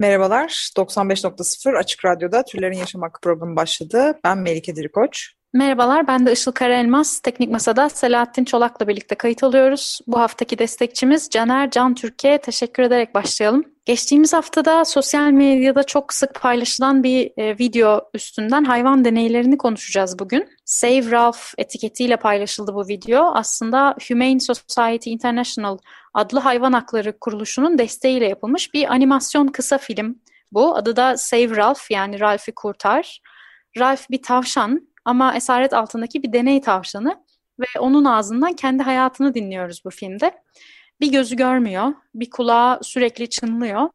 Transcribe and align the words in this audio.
Merhabalar, 0.00 0.70
95.0 0.76 1.78
Açık 1.78 2.04
Radyo'da 2.04 2.44
Türlerin 2.44 2.76
Yaşam 2.76 3.02
Hakkı 3.02 3.20
programı 3.20 3.56
başladı. 3.56 4.18
Ben 4.24 4.38
Melike 4.38 4.76
Dirikoç. 4.76 5.32
Merhabalar, 5.52 6.08
ben 6.08 6.26
de 6.26 6.32
Işıl 6.32 6.52
Karaelmaz. 6.52 7.20
Teknik 7.20 7.50
Masa'da 7.50 7.88
Selahattin 7.88 8.44
Çolak'la 8.44 8.88
birlikte 8.88 9.14
kayıt 9.14 9.42
alıyoruz. 9.44 10.00
Bu 10.06 10.20
haftaki 10.20 10.58
destekçimiz 10.58 11.28
Caner 11.30 11.70
Can 11.70 11.94
Türkiye. 11.94 12.38
Teşekkür 12.38 12.82
ederek 12.82 13.14
başlayalım. 13.14 13.64
Geçtiğimiz 13.84 14.32
haftada 14.32 14.84
sosyal 14.84 15.30
medyada 15.30 15.82
çok 15.82 16.12
sık 16.12 16.34
paylaşılan 16.34 17.02
bir 17.02 17.32
e, 17.36 17.58
video 17.58 18.10
üstünden 18.14 18.64
hayvan 18.64 19.04
deneylerini 19.04 19.58
konuşacağız 19.58 20.18
bugün. 20.18 20.48
Save 20.64 21.10
Ralph 21.10 21.40
etiketiyle 21.58 22.16
paylaşıldı 22.16 22.74
bu 22.74 22.88
video. 22.88 23.32
Aslında 23.34 23.96
Humane 24.08 24.40
Society 24.40 25.10
International 25.10 25.78
adlı 26.14 26.38
hayvan 26.38 26.72
hakları 26.72 27.18
kuruluşunun 27.18 27.78
desteğiyle 27.78 28.28
yapılmış 28.28 28.74
bir 28.74 28.92
animasyon 28.92 29.48
kısa 29.48 29.78
film 29.78 30.18
bu. 30.52 30.76
Adı 30.76 30.96
da 30.96 31.16
Save 31.16 31.56
Ralph 31.56 31.90
yani 31.90 32.20
Ralph'i 32.20 32.52
kurtar. 32.52 33.20
Ralph 33.78 34.10
bir 34.10 34.22
tavşan 34.22 34.88
ama 35.04 35.36
esaret 35.36 35.72
altındaki 35.72 36.22
bir 36.22 36.32
deney 36.32 36.60
tavşanı 36.60 37.24
ve 37.60 37.80
onun 37.80 38.04
ağzından 38.04 38.52
kendi 38.52 38.82
hayatını 38.82 39.34
dinliyoruz 39.34 39.82
bu 39.84 39.90
filmde. 39.90 40.32
Bir 41.00 41.12
gözü 41.12 41.36
görmüyor, 41.36 41.92
bir 42.14 42.30
kulağı 42.30 42.78
sürekli 42.82 43.30
çınlıyor 43.30 43.88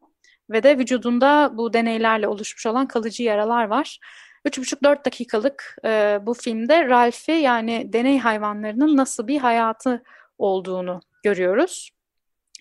ve 0.50 0.62
de 0.62 0.78
vücudunda 0.78 1.50
bu 1.54 1.72
deneylerle 1.72 2.28
oluşmuş 2.28 2.66
olan 2.66 2.88
kalıcı 2.88 3.22
yaralar 3.22 3.64
var. 3.66 3.98
3,5-4 4.46 5.04
dakikalık 5.04 5.76
e, 5.84 6.18
bu 6.22 6.34
filmde 6.34 6.88
Ralph'i 6.88 7.32
yani 7.32 7.92
deney 7.92 8.18
hayvanlarının 8.18 8.96
nasıl 8.96 9.28
bir 9.28 9.38
hayatı 9.38 10.02
olduğunu 10.38 11.00
görüyoruz. 11.22 11.95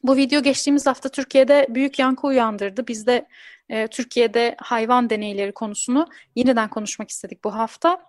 Bu 0.08 0.16
video 0.16 0.42
geçtiğimiz 0.42 0.88
hafta 0.88 1.10
Türkiye'de 1.10 1.68
büyük 1.70 2.00
yankı 2.00 2.28
uyandırdı. 2.28 2.88
Biz 2.88 3.08
de 3.08 3.28
e, 3.70 3.88
Türkiye'de 3.88 4.56
hayvan 4.60 5.10
deneyleri 5.10 5.52
konusunu 5.52 6.08
yeniden 6.36 6.70
konuşmak 6.70 7.10
istedik 7.10 7.44
bu 7.44 7.56
hafta. 7.56 8.02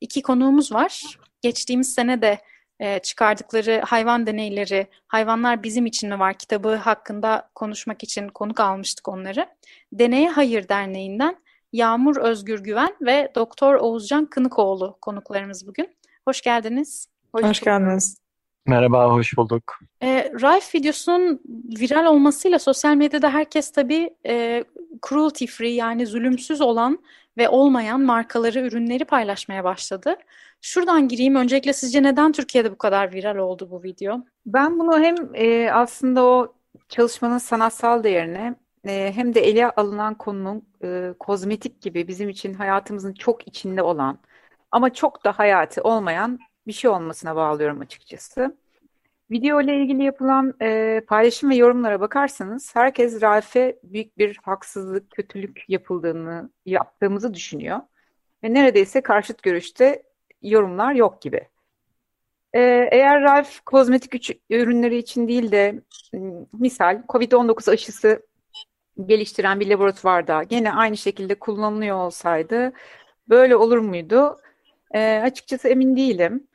İki 0.00 0.22
konuğumuz 0.22 0.72
var. 0.72 1.18
Geçtiğimiz 1.42 1.94
sene 1.94 2.22
de 2.22 2.38
e, 2.80 2.98
çıkardıkları 2.98 3.82
hayvan 3.86 4.26
deneyleri, 4.26 4.86
Hayvanlar 5.08 5.62
Bizim 5.62 5.86
İçin 5.86 6.08
Mi 6.08 6.18
Var 6.18 6.34
kitabı 6.34 6.74
hakkında 6.74 7.50
konuşmak 7.54 8.02
için 8.02 8.28
konuk 8.28 8.60
almıştık 8.60 9.08
onları. 9.08 9.46
Deneye 9.92 10.28
Hayır 10.30 10.68
Derneği'nden 10.68 11.36
Yağmur 11.72 12.16
Özgür 12.16 12.60
Güven 12.60 12.96
ve 13.00 13.32
Doktor 13.34 13.74
Oğuzcan 13.74 14.26
Kınıkoğlu 14.26 14.98
konuklarımız 15.00 15.66
bugün. 15.66 15.96
Hoş 16.28 16.40
geldiniz. 16.40 17.06
Hoş, 17.32 17.42
geldiniz. 17.60 18.21
Merhaba, 18.66 19.10
hoş 19.10 19.36
bulduk. 19.36 19.78
E, 20.02 20.32
Ralph 20.42 20.74
videosunun 20.74 21.40
viral 21.80 22.06
olmasıyla 22.06 22.58
sosyal 22.58 22.94
medyada 22.94 23.30
herkes 23.30 23.72
tabii 23.72 24.14
e, 24.26 24.64
cruelty 25.08 25.46
free 25.46 25.68
yani 25.68 26.06
zulümsüz 26.06 26.60
olan 26.60 26.98
ve 27.38 27.48
olmayan 27.48 28.00
markaları, 28.00 28.60
ürünleri 28.60 29.04
paylaşmaya 29.04 29.64
başladı. 29.64 30.16
Şuradan 30.60 31.08
gireyim. 31.08 31.36
Öncelikle 31.36 31.72
sizce 31.72 32.02
neden 32.02 32.32
Türkiye'de 32.32 32.72
bu 32.72 32.78
kadar 32.78 33.12
viral 33.12 33.36
oldu 33.36 33.68
bu 33.70 33.82
video? 33.82 34.20
Ben 34.46 34.78
bunu 34.78 35.00
hem 35.00 35.14
e, 35.34 35.72
aslında 35.72 36.24
o 36.24 36.54
çalışmanın 36.88 37.38
sanatsal 37.38 38.04
değerine 38.04 38.54
e, 38.86 39.12
hem 39.14 39.34
de 39.34 39.40
ele 39.40 39.70
alınan 39.70 40.14
konunun 40.14 40.64
e, 40.84 41.14
kozmetik 41.18 41.82
gibi 41.82 42.08
bizim 42.08 42.28
için 42.28 42.54
hayatımızın 42.54 43.12
çok 43.14 43.48
içinde 43.48 43.82
olan 43.82 44.18
ama 44.70 44.92
çok 44.92 45.24
da 45.24 45.38
hayatı 45.38 45.82
olmayan 45.82 46.38
bir 46.66 46.72
şey 46.72 46.90
olmasına 46.90 47.36
bağlıyorum 47.36 47.80
açıkçası. 47.80 48.56
Video 49.30 49.60
ile 49.60 49.76
ilgili 49.76 50.04
yapılan 50.04 50.54
e, 50.62 51.00
paylaşım 51.06 51.50
ve 51.50 51.54
yorumlara 51.56 52.00
bakarsanız 52.00 52.76
herkes 52.76 53.22
Ralph'e 53.22 53.78
büyük 53.82 54.18
bir 54.18 54.38
haksızlık, 54.42 55.10
kötülük 55.10 55.64
yapıldığını, 55.68 56.50
yaptığımızı 56.66 57.34
düşünüyor. 57.34 57.80
Ve 58.44 58.54
neredeyse 58.54 59.00
karşıt 59.00 59.42
görüşte 59.42 60.02
yorumlar 60.42 60.94
yok 60.94 61.22
gibi. 61.22 61.48
E, 62.52 62.88
eğer 62.92 63.22
Ralph 63.22 63.58
kozmetik 63.66 64.40
ürünleri 64.50 64.96
için 64.96 65.28
değil 65.28 65.52
de 65.52 65.82
misal 66.52 67.02
COVID-19 67.08 67.70
aşısı 67.70 68.26
geliştiren 69.06 69.60
bir 69.60 69.66
laboratuvarda 69.66 70.42
gene 70.42 70.72
aynı 70.72 70.96
şekilde 70.96 71.34
kullanılıyor 71.34 71.96
olsaydı 71.96 72.72
böyle 73.28 73.56
olur 73.56 73.78
muydu? 73.78 74.40
E, 74.94 75.22
açıkçası 75.24 75.68
emin 75.68 75.96
değilim. 75.96 76.46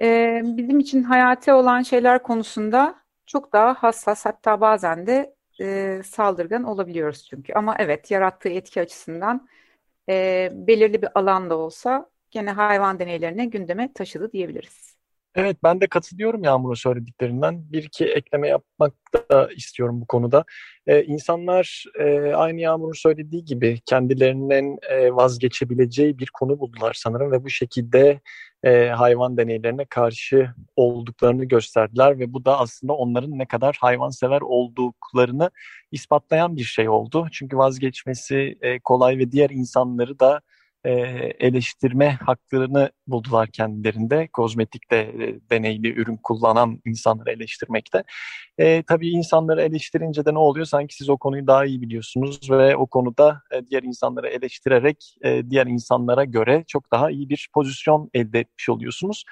Ee, 0.00 0.42
bizim 0.44 0.78
için 0.80 1.02
hayati 1.02 1.52
olan 1.52 1.82
şeyler 1.82 2.22
konusunda 2.22 3.02
çok 3.26 3.52
daha 3.52 3.74
hassas 3.74 4.26
hatta 4.26 4.60
bazen 4.60 5.06
de 5.06 5.34
e, 5.60 6.00
saldırgan 6.04 6.64
olabiliyoruz 6.64 7.26
çünkü. 7.30 7.52
Ama 7.52 7.76
evet 7.78 8.10
yarattığı 8.10 8.48
etki 8.48 8.80
açısından 8.80 9.48
e, 10.08 10.50
belirli 10.54 11.02
bir 11.02 11.08
alanda 11.20 11.58
olsa 11.58 12.10
gene 12.30 12.50
hayvan 12.52 12.98
deneylerine 12.98 13.46
gündeme 13.46 13.92
taşıdı 13.92 14.32
diyebiliriz. 14.32 14.91
Evet, 15.34 15.56
ben 15.62 15.80
de 15.80 15.86
katılıyorum 15.86 16.44
Yağmur'un 16.44 16.74
söylediklerinden. 16.74 17.72
Bir 17.72 17.82
iki 17.82 18.04
ekleme 18.04 18.48
yapmak 18.48 18.92
da 19.30 19.48
istiyorum 19.56 20.00
bu 20.00 20.06
konuda. 20.06 20.44
Ee, 20.86 21.02
insanlar 21.04 21.84
e, 21.98 22.32
aynı 22.32 22.60
Yağmur'un 22.60 22.92
söylediği 22.92 23.44
gibi 23.44 23.80
kendilerinin 23.86 24.78
e, 24.90 25.14
vazgeçebileceği 25.14 26.18
bir 26.18 26.30
konu 26.32 26.60
buldular 26.60 26.92
sanırım 26.94 27.32
ve 27.32 27.44
bu 27.44 27.50
şekilde 27.50 28.20
e, 28.64 28.88
hayvan 28.88 29.36
deneylerine 29.36 29.84
karşı 29.84 30.54
olduklarını 30.76 31.44
gösterdiler 31.44 32.18
ve 32.18 32.32
bu 32.32 32.44
da 32.44 32.58
aslında 32.58 32.92
onların 32.92 33.38
ne 33.38 33.46
kadar 33.46 33.76
hayvansever 33.80 34.40
olduklarını 34.40 35.50
ispatlayan 35.92 36.56
bir 36.56 36.64
şey 36.64 36.88
oldu. 36.88 37.28
Çünkü 37.32 37.56
vazgeçmesi 37.56 38.58
e, 38.60 38.80
kolay 38.80 39.18
ve 39.18 39.32
diğer 39.32 39.50
insanları 39.50 40.18
da 40.18 40.40
e, 40.84 40.90
eleştirme 41.40 42.10
haklarını 42.10 42.90
buldular 43.06 43.48
kendilerinde. 43.50 44.28
Kozmetikte 44.32 44.96
e, 44.96 45.50
deneyli 45.50 45.92
ürün 45.92 46.16
kullanan 46.16 46.80
insanları 46.84 47.30
eleştirmekte. 47.30 48.04
E, 48.58 48.82
tabii 48.82 49.10
insanları 49.10 49.62
eleştirince 49.62 50.24
de 50.24 50.34
ne 50.34 50.38
oluyor? 50.38 50.66
Sanki 50.66 50.94
siz 50.94 51.08
o 51.08 51.16
konuyu 51.16 51.46
daha 51.46 51.64
iyi 51.64 51.82
biliyorsunuz 51.82 52.50
ve 52.50 52.76
o 52.76 52.86
konuda 52.86 53.42
e, 53.54 53.66
diğer 53.70 53.82
insanları 53.82 54.28
eleştirerek 54.28 55.16
e, 55.24 55.50
diğer 55.50 55.66
insanlara 55.66 56.24
göre 56.24 56.64
çok 56.66 56.92
daha 56.92 57.10
iyi 57.10 57.28
bir 57.28 57.48
pozisyon 57.54 58.10
elde 58.14 58.40
etmiş 58.40 58.68
oluyorsunuz. 58.68 59.24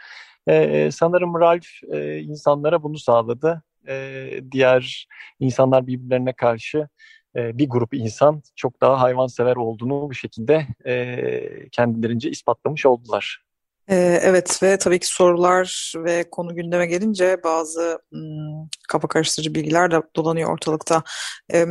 E, 0.48 0.90
sanırım 0.90 1.40
Ralph 1.40 1.92
e, 1.92 2.18
insanlara 2.18 2.82
bunu 2.82 2.98
sağladı. 2.98 3.62
E, 3.88 4.26
diğer 4.52 5.06
insanlar 5.40 5.86
birbirlerine 5.86 6.32
karşı 6.32 6.88
e, 7.36 7.58
bir 7.58 7.68
grup 7.68 7.94
insan 7.94 8.42
çok 8.56 8.80
daha 8.80 9.00
hayvansever 9.00 9.56
olduğunu 9.56 10.08
bu 10.10 10.14
şekilde 10.14 10.66
e, 10.86 11.68
kendilerince 11.68 12.30
ispatlamış 12.30 12.86
oldular. 12.86 13.44
Ee, 13.90 14.20
evet 14.22 14.62
ve 14.62 14.78
tabii 14.78 14.98
ki 14.98 15.06
sorular 15.06 15.92
ve 15.96 16.30
konu 16.30 16.54
gündeme 16.54 16.86
gelince 16.86 17.40
bazı 17.44 17.98
hmm, 18.12 18.68
kafa 18.88 19.08
karıştırıcı 19.08 19.54
bilgiler 19.54 19.90
de 19.90 20.02
dolanıyor 20.16 20.52
ortalıkta. 20.52 21.02
Ee, 21.52 21.66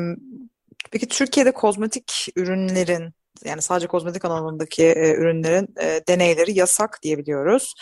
peki 0.91 1.07
Türkiye'de 1.07 1.51
kozmetik 1.51 2.27
ürünlerin 2.35 3.13
yani 3.45 3.61
sadece 3.61 3.87
kozmetik 3.87 4.25
alanındaki 4.25 4.83
e, 4.83 5.13
ürünlerin 5.13 5.67
e, 5.81 6.01
deneyleri 6.07 6.59
yasak 6.59 6.99
diyebiliyoruz. 7.03 7.73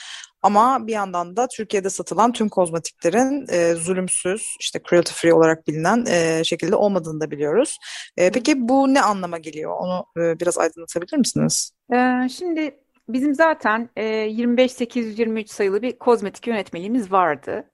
Ama 0.42 0.88
bir 0.88 0.94
yandan 0.94 1.36
da 1.36 1.48
Türkiye'de 1.48 1.90
satılan 1.90 2.32
tüm 2.32 2.50
kozmetiklerin 2.50 3.46
e, 3.52 3.74
zulümsüz, 3.74 4.56
işte 4.60 4.80
cruelty 4.90 5.12
free 5.14 5.34
olarak 5.34 5.68
bilinen 5.68 6.06
e, 6.06 6.44
şekilde 6.44 6.76
olmadığını 6.76 7.22
da 7.22 7.32
biliyoruz. 7.32 7.78
E, 8.18 8.32
peki 8.32 8.68
bu 8.68 8.94
ne 8.94 9.02
anlama 9.02 9.38
geliyor? 9.38 9.76
Onu 9.80 10.06
e, 10.18 10.40
biraz 10.40 10.58
aydınlatabilir 10.58 11.18
misiniz? 11.18 11.72
Ee, 11.94 12.30
şimdi 12.30 12.80
bizim 13.10 13.36
zaten 13.36 13.90
e, 13.96 14.26
25823 14.26 15.50
sayılı 15.50 15.82
bir 15.82 16.00
kozmetik 16.00 16.48
yönetmeliğimiz 16.48 17.12
vardı. 17.12 17.72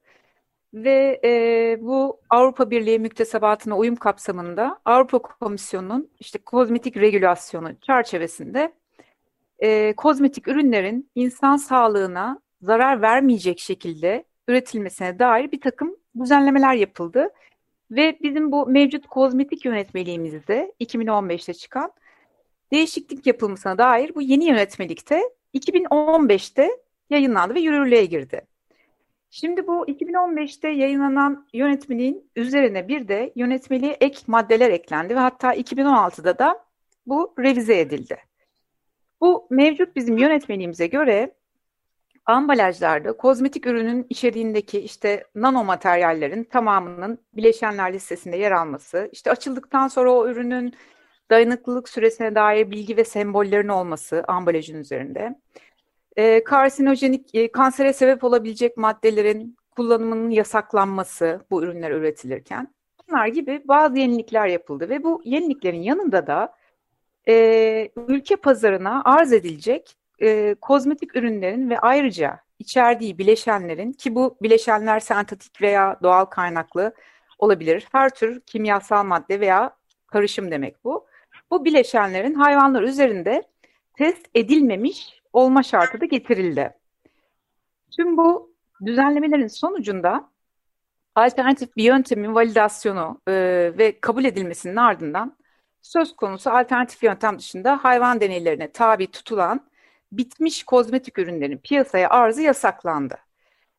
Ve 0.74 1.20
e, 1.24 1.30
bu 1.80 2.20
Avrupa 2.30 2.70
Birliği 2.70 2.98
müktesebatına 2.98 3.76
uyum 3.76 3.96
kapsamında 3.96 4.80
Avrupa 4.84 5.18
Komisyonu'nun 5.18 6.10
işte 6.20 6.38
kozmetik 6.38 6.96
regülasyonu 6.96 7.80
çerçevesinde 7.80 8.72
e, 9.58 9.94
kozmetik 9.96 10.48
ürünlerin 10.48 11.10
insan 11.14 11.56
sağlığına 11.56 12.43
zarar 12.64 13.02
vermeyecek 13.02 13.58
şekilde 13.58 14.24
üretilmesine 14.48 15.18
dair 15.18 15.52
bir 15.52 15.60
takım 15.60 15.96
düzenlemeler 16.20 16.74
yapıldı. 16.74 17.28
Ve 17.90 18.18
bizim 18.22 18.52
bu 18.52 18.66
mevcut 18.66 19.06
kozmetik 19.06 19.64
yönetmeliğimizde 19.64 20.72
2015'te 20.80 21.54
çıkan 21.54 21.92
değişiklik 22.72 23.26
yapılmasına 23.26 23.78
dair 23.78 24.14
bu 24.14 24.22
yeni 24.22 24.44
yönetmelikte 24.44 25.22
2015'te 25.54 26.70
yayınlandı 27.10 27.54
ve 27.54 27.60
yürürlüğe 27.60 28.04
girdi. 28.04 28.40
Şimdi 29.30 29.66
bu 29.66 29.86
2015'te 29.86 30.68
yayınlanan 30.68 31.46
yönetmeliğin 31.52 32.30
üzerine 32.36 32.88
bir 32.88 33.08
de 33.08 33.32
yönetmeliğe 33.36 33.96
ek 34.00 34.18
maddeler 34.26 34.70
eklendi 34.70 35.14
ve 35.14 35.18
hatta 35.18 35.54
2016'da 35.54 36.38
da 36.38 36.64
bu 37.06 37.34
revize 37.38 37.80
edildi. 37.80 38.18
Bu 39.20 39.46
mevcut 39.50 39.96
bizim 39.96 40.18
yönetmeliğimize 40.18 40.86
göre 40.86 41.34
ambalajlarda 42.26 43.12
kozmetik 43.16 43.66
ürünün 43.66 44.06
içeriğindeki 44.10 44.80
işte 44.80 45.24
nano 45.34 45.64
materyallerin 45.64 46.44
tamamının 46.44 47.18
bileşenler 47.32 47.92
listesinde 47.92 48.36
yer 48.36 48.52
alması, 48.52 49.08
işte 49.12 49.30
açıldıktan 49.30 49.88
sonra 49.88 50.12
o 50.12 50.28
ürünün 50.28 50.74
dayanıklılık 51.30 51.88
süresine 51.88 52.34
dair 52.34 52.70
bilgi 52.70 52.96
ve 52.96 53.04
sembollerin 53.04 53.68
olması 53.68 54.24
ambalajın 54.28 54.78
üzerinde, 54.78 55.38
e, 56.16 56.44
karsinojenik, 56.44 57.34
e, 57.34 57.52
kansere 57.52 57.92
sebep 57.92 58.24
olabilecek 58.24 58.76
maddelerin 58.76 59.56
kullanımının 59.70 60.30
yasaklanması 60.30 61.40
bu 61.50 61.62
ürünler 61.62 61.90
üretilirken, 61.90 62.74
bunlar 63.08 63.26
gibi 63.26 63.62
bazı 63.64 63.98
yenilikler 63.98 64.46
yapıldı 64.46 64.88
ve 64.88 65.04
bu 65.04 65.22
yeniliklerin 65.24 65.82
yanında 65.82 66.26
da 66.26 66.54
e, 67.28 67.88
ülke 68.08 68.36
pazarına 68.36 69.02
arz 69.04 69.32
edilecek 69.32 69.96
e, 70.22 70.54
kozmetik 70.54 71.16
ürünlerin 71.16 71.70
ve 71.70 71.78
ayrıca 71.78 72.40
içerdiği 72.58 73.18
bileşenlerin 73.18 73.92
ki 73.92 74.14
bu 74.14 74.38
bileşenler 74.42 75.00
sentetik 75.00 75.62
veya 75.62 75.98
doğal 76.02 76.24
kaynaklı 76.24 76.94
olabilir. 77.38 77.86
Her 77.92 78.10
tür 78.10 78.40
kimyasal 78.40 79.04
madde 79.04 79.40
veya 79.40 79.76
karışım 80.06 80.50
demek 80.50 80.84
bu. 80.84 81.06
Bu 81.50 81.64
bileşenlerin 81.64 82.34
hayvanlar 82.34 82.82
üzerinde 82.82 83.42
test 83.98 84.26
edilmemiş 84.34 85.22
olma 85.32 85.62
şartı 85.62 86.00
da 86.00 86.04
getirildi. 86.04 86.74
Tüm 87.96 88.16
bu 88.16 88.54
düzenlemelerin 88.86 89.46
sonucunda 89.46 90.30
alternatif 91.14 91.76
bir 91.76 91.84
yöntemin 91.84 92.34
validasyonu 92.34 93.20
e, 93.28 93.32
ve 93.78 94.00
kabul 94.00 94.24
edilmesinin 94.24 94.76
ardından 94.76 95.36
söz 95.82 96.16
konusu 96.16 96.50
alternatif 96.50 97.02
yöntem 97.02 97.38
dışında 97.38 97.84
hayvan 97.84 98.20
deneylerine 98.20 98.72
tabi 98.72 99.06
tutulan 99.06 99.60
bitmiş 100.18 100.64
kozmetik 100.64 101.18
ürünlerin 101.18 101.58
piyasaya 101.58 102.10
arzı 102.10 102.42
yasaklandı. 102.42 103.18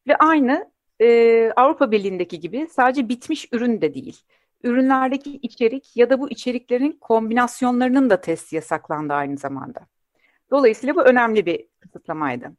Ve 0.08 0.16
aynı 0.16 0.72
e, 1.02 1.52
Avrupa 1.56 1.92
Birliği'ndeki 1.92 2.40
gibi 2.40 2.68
sadece 2.72 3.10
bitmiş 3.10 3.50
ürün 3.52 3.82
de 3.82 3.94
değil. 3.94 4.22
Ürünlerdeki 4.64 5.40
içerik 5.42 5.98
ya 5.98 6.10
da 6.10 6.20
bu 6.20 6.30
içeriklerin 6.30 6.98
kombinasyonlarının 7.02 8.10
da 8.10 8.22
testi 8.22 8.56
yasaklandı 8.56 9.14
aynı 9.14 9.38
zamanda. 9.38 9.80
Dolayısıyla 10.52 10.96
bu 10.96 11.02
önemli 11.02 11.46
bir 11.46 11.68
kısıtlamaydı. 11.80 12.52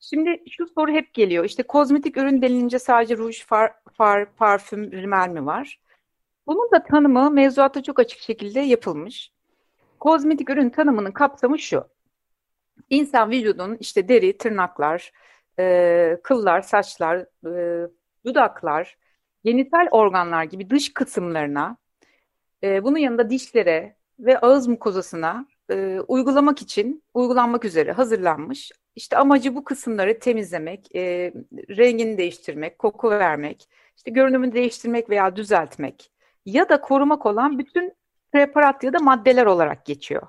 Şimdi 0.00 0.42
şu 0.50 0.66
soru 0.66 0.92
hep 0.92 1.14
geliyor. 1.14 1.44
İşte 1.44 1.62
kozmetik 1.62 2.16
ürün 2.16 2.42
denilince 2.42 2.78
sadece 2.78 3.16
ruj, 3.16 3.44
far, 3.44 3.72
far 3.92 4.32
parfüm, 4.34 4.92
rimel 4.92 5.28
mi 5.28 5.46
var? 5.46 5.80
Bunun 6.46 6.70
da 6.70 6.82
tanımı 6.82 7.30
mevzuatta 7.30 7.82
çok 7.82 7.98
açık 7.98 8.18
şekilde 8.18 8.60
yapılmış. 8.60 9.32
Kozmetik 10.00 10.50
ürün 10.50 10.70
tanımının 10.70 11.12
kapsamı 11.12 11.58
şu. 11.58 11.84
İnsan 12.90 13.30
vücudunun 13.30 13.76
işte 13.80 14.08
deri, 14.08 14.38
tırnaklar, 14.38 15.12
e, 15.58 16.16
kıllar, 16.22 16.62
saçlar, 16.62 17.26
e, 17.46 17.86
dudaklar, 18.26 18.96
genital 19.44 19.88
organlar 19.90 20.44
gibi 20.44 20.70
dış 20.70 20.94
kısımlarına, 20.94 21.76
e, 22.62 22.84
bunun 22.84 22.98
yanında 22.98 23.30
dişlere 23.30 23.96
ve 24.18 24.38
ağız 24.38 24.68
mukozasına 24.68 25.46
e, 25.70 26.00
uygulamak 26.08 26.62
için 26.62 27.02
uygulanmak 27.14 27.64
üzere 27.64 27.92
hazırlanmış. 27.92 28.72
İşte 28.96 29.16
amacı 29.16 29.54
bu 29.54 29.64
kısımları 29.64 30.18
temizlemek, 30.18 30.96
e, 30.96 31.32
rengini 31.52 32.18
değiştirmek, 32.18 32.78
koku 32.78 33.10
vermek, 33.10 33.68
işte 33.96 34.10
görünümünü 34.10 34.52
değiştirmek 34.52 35.10
veya 35.10 35.36
düzeltmek 35.36 36.10
ya 36.46 36.68
da 36.68 36.80
korumak 36.80 37.26
olan 37.26 37.58
bütün 37.58 37.92
preparat 38.32 38.84
ya 38.84 38.92
da 38.92 38.98
maddeler 38.98 39.46
olarak 39.46 39.86
geçiyor. 39.86 40.22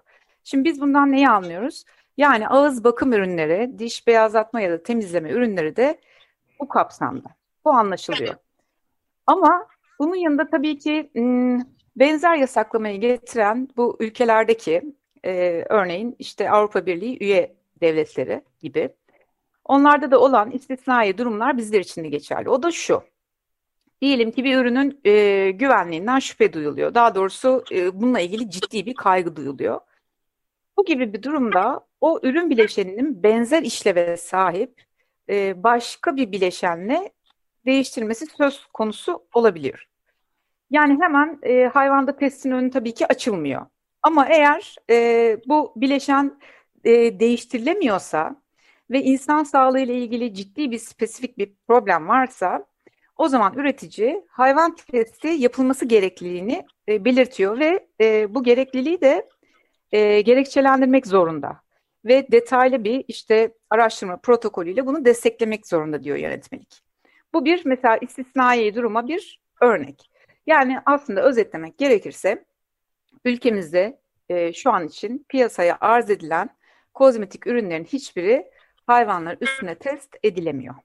Şimdi 0.44 0.70
biz 0.70 0.82
bundan 0.82 1.12
neyi 1.12 1.30
anlıyoruz? 1.30 1.86
Yani 2.22 2.48
ağız 2.48 2.84
bakım 2.84 3.14
ürünleri, 3.14 3.80
diş 3.80 4.08
beyazlatma 4.08 4.62
ya 4.62 4.72
da 4.72 4.84
temizleme 4.84 5.32
ürünleri 5.32 5.76
de 5.76 6.00
bu 6.60 6.68
kapsamda. 6.68 7.30
Bu 7.66 7.70
anlaşılıyor. 7.70 8.36
Ama 9.28 9.68
bunun 10.00 10.16
yanında 10.16 10.50
tabii 10.50 10.78
ki 10.78 11.12
benzer 11.96 12.36
yasaklamayı 12.36 13.02
getiren 13.02 13.70
bu 13.78 13.98
ülkelerdeki 14.00 14.96
e, 15.26 15.66
örneğin 15.70 16.16
işte 16.20 16.52
Avrupa 16.52 16.86
Birliği 16.86 17.24
üye 17.24 17.56
devletleri 17.82 18.42
gibi 18.60 18.90
onlarda 19.66 20.12
da 20.12 20.20
olan 20.20 20.52
istisnai 20.52 21.18
durumlar 21.18 21.58
bizler 21.58 21.80
için 21.80 22.04
de 22.04 22.10
geçerli. 22.10 22.50
O 22.50 22.64
da 22.64 22.72
şu. 22.72 23.04
Diyelim 24.02 24.32
ki 24.32 24.44
bir 24.44 24.58
ürünün 24.58 25.00
e, 25.06 25.52
güvenliğinden 25.52 26.20
şüphe 26.20 26.54
duyuluyor. 26.54 26.94
Daha 26.94 27.16
doğrusu 27.16 27.64
e, 27.72 28.02
bununla 28.02 28.20
ilgili 28.20 28.50
ciddi 28.50 28.86
bir 28.86 28.96
kaygı 28.96 29.36
duyuluyor. 29.36 29.80
Bu 30.82 30.86
gibi 30.86 31.14
bir 31.14 31.24
durumda 31.24 31.88
o 32.02 32.20
ürün 32.24 32.50
bileşeninin 32.50 33.24
benzer 33.24 33.62
işleve 33.62 34.18
sahip 34.18 34.82
e, 35.30 35.64
başka 35.64 36.16
bir 36.16 36.32
bileşenle 36.32 37.12
değiştirmesi 37.66 38.26
söz 38.26 38.66
konusu 38.66 39.24
olabilir. 39.34 39.90
Yani 40.70 40.98
hemen 41.02 41.40
e, 41.44 41.66
hayvanda 41.68 42.16
testin 42.16 42.52
önü 42.52 42.72
tabii 42.72 42.94
ki 42.94 43.08
açılmıyor. 43.08 43.66
Ama 44.02 44.28
eğer 44.28 44.76
e, 44.90 45.38
bu 45.48 45.74
bileşen 45.76 46.40
e, 46.84 47.20
değiştirilemiyorsa 47.20 48.36
ve 48.92 49.02
insan 49.02 49.44
sağlığı 49.44 49.80
ile 49.80 49.94
ilgili 49.94 50.34
ciddi 50.34 50.72
bir 50.72 50.80
spesifik 50.80 51.38
bir 51.38 51.54
problem 51.68 52.08
varsa 52.08 52.66
o 53.18 53.28
zaman 53.28 53.54
üretici 53.56 54.26
hayvan 54.30 54.76
testi 54.76 55.28
yapılması 55.28 55.86
gerekliliğini 55.86 56.66
e, 56.90 57.06
belirtiyor 57.06 57.60
ve 57.60 57.88
e, 58.02 58.36
bu 58.36 58.44
gerekliliği 58.44 59.02
de 59.02 59.30
e, 59.92 60.22
gerekçelendirmek 60.22 61.08
zorunda 61.08 61.62
ve 62.06 62.32
detaylı 62.32 62.84
bir 62.84 63.06
işte 63.08 63.54
araştırma 63.70 64.18
protokolüyle 64.18 64.86
bunu 64.86 65.06
desteklemek 65.06 65.68
zorunda 65.68 66.04
diyor 66.04 66.18
yönetmelik. 66.18 66.82
Bu 67.34 67.46
bir 67.46 67.66
mesela 67.66 67.98
istisnai 67.98 68.76
duruma 68.76 69.08
bir 69.08 69.42
örnek. 69.62 70.12
Yani 70.48 70.80
aslında 70.86 71.24
özetlemek 71.24 71.78
gerekirse 71.78 72.46
ülkemizde 73.26 74.00
e, 74.30 74.54
şu 74.54 74.72
an 74.72 74.88
için 74.88 75.26
piyasaya 75.30 75.78
arz 75.82 76.10
edilen 76.10 76.50
kozmetik 76.94 77.48
ürünlerin 77.48 77.84
hiçbiri 77.86 78.52
hayvanlar 78.88 79.38
üstüne 79.42 79.76
test 79.76 80.16
edilemiyor. 80.24 80.76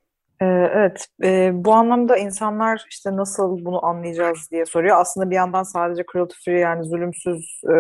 Ee, 0.41 0.45
evet, 0.47 1.07
e, 1.25 1.51
bu 1.55 1.73
anlamda 1.73 2.17
insanlar 2.17 2.87
işte 2.91 3.17
nasıl 3.17 3.65
bunu 3.65 3.87
anlayacağız 3.87 4.49
diye 4.51 4.67
soruyor. 4.67 5.01
Aslında 5.01 5.31
bir 5.31 5.35
yandan 5.35 5.63
sadece 5.63 6.05
cruelty 6.13 6.35
free 6.45 6.61
yani 6.61 6.85
zulümsüz 6.85 7.61
e, 7.69 7.73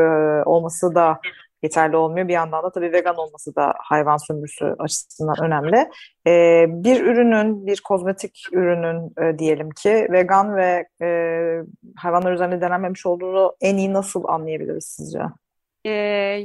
olması 0.44 0.94
da 0.94 1.20
yeterli 1.62 1.96
olmuyor. 1.96 2.28
Bir 2.28 2.32
yandan 2.32 2.62
da 2.62 2.70
tabii 2.70 2.92
vegan 2.92 3.16
olması 3.16 3.56
da 3.56 3.74
hayvan 3.78 4.16
sömürüsü 4.16 4.74
açısından 4.78 5.36
önemli. 5.42 5.88
Ee, 6.26 6.66
bir 6.68 7.04
ürünün, 7.04 7.66
bir 7.66 7.80
kozmetik 7.80 8.46
ürünün 8.52 9.12
e, 9.22 9.38
diyelim 9.38 9.70
ki 9.70 10.08
vegan 10.10 10.56
ve 10.56 10.86
e, 11.02 11.08
hayvanlar 11.96 12.32
üzerinde 12.32 12.60
denenmemiş 12.60 13.06
olduğunu 13.06 13.56
en 13.60 13.76
iyi 13.76 13.92
nasıl 13.92 14.24
anlayabiliriz 14.24 14.84
sizce? 14.84 15.20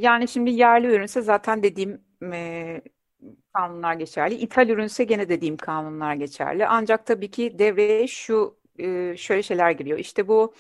Yani 0.02 0.28
şimdi 0.28 0.52
yerli 0.52 0.88
ürünse 0.88 1.22
zaten 1.22 1.64
dediğim 1.64 2.02
e, 2.34 2.82
kanunlar 3.54 3.94
geçerli. 3.94 4.36
İthal 4.36 4.70
ürünse 4.70 5.04
gene 5.04 5.30
dediğim 5.30 5.58
kanunlar 5.58 6.14
geçerli. 6.14 6.68
Ancak 6.68 7.06
tabii 7.06 7.32
ki 7.32 7.60
devreye 7.60 8.08
şu 8.08 8.58
e, 8.80 9.18
şöyle 9.18 9.44
şeyler 9.44 9.72
giriyor. 9.72 10.00
İşte 10.00 10.28
bu 10.28 10.54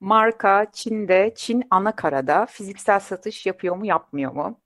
marka 0.00 0.66
Çin'de, 0.72 1.32
Çin 1.36 1.64
ana 1.70 1.96
karada 1.96 2.46
fiziksel 2.46 3.00
satış 3.00 3.46
yapıyor 3.46 3.76
mu 3.76 3.86
yapmıyor 3.86 4.32
mu? 4.32 4.60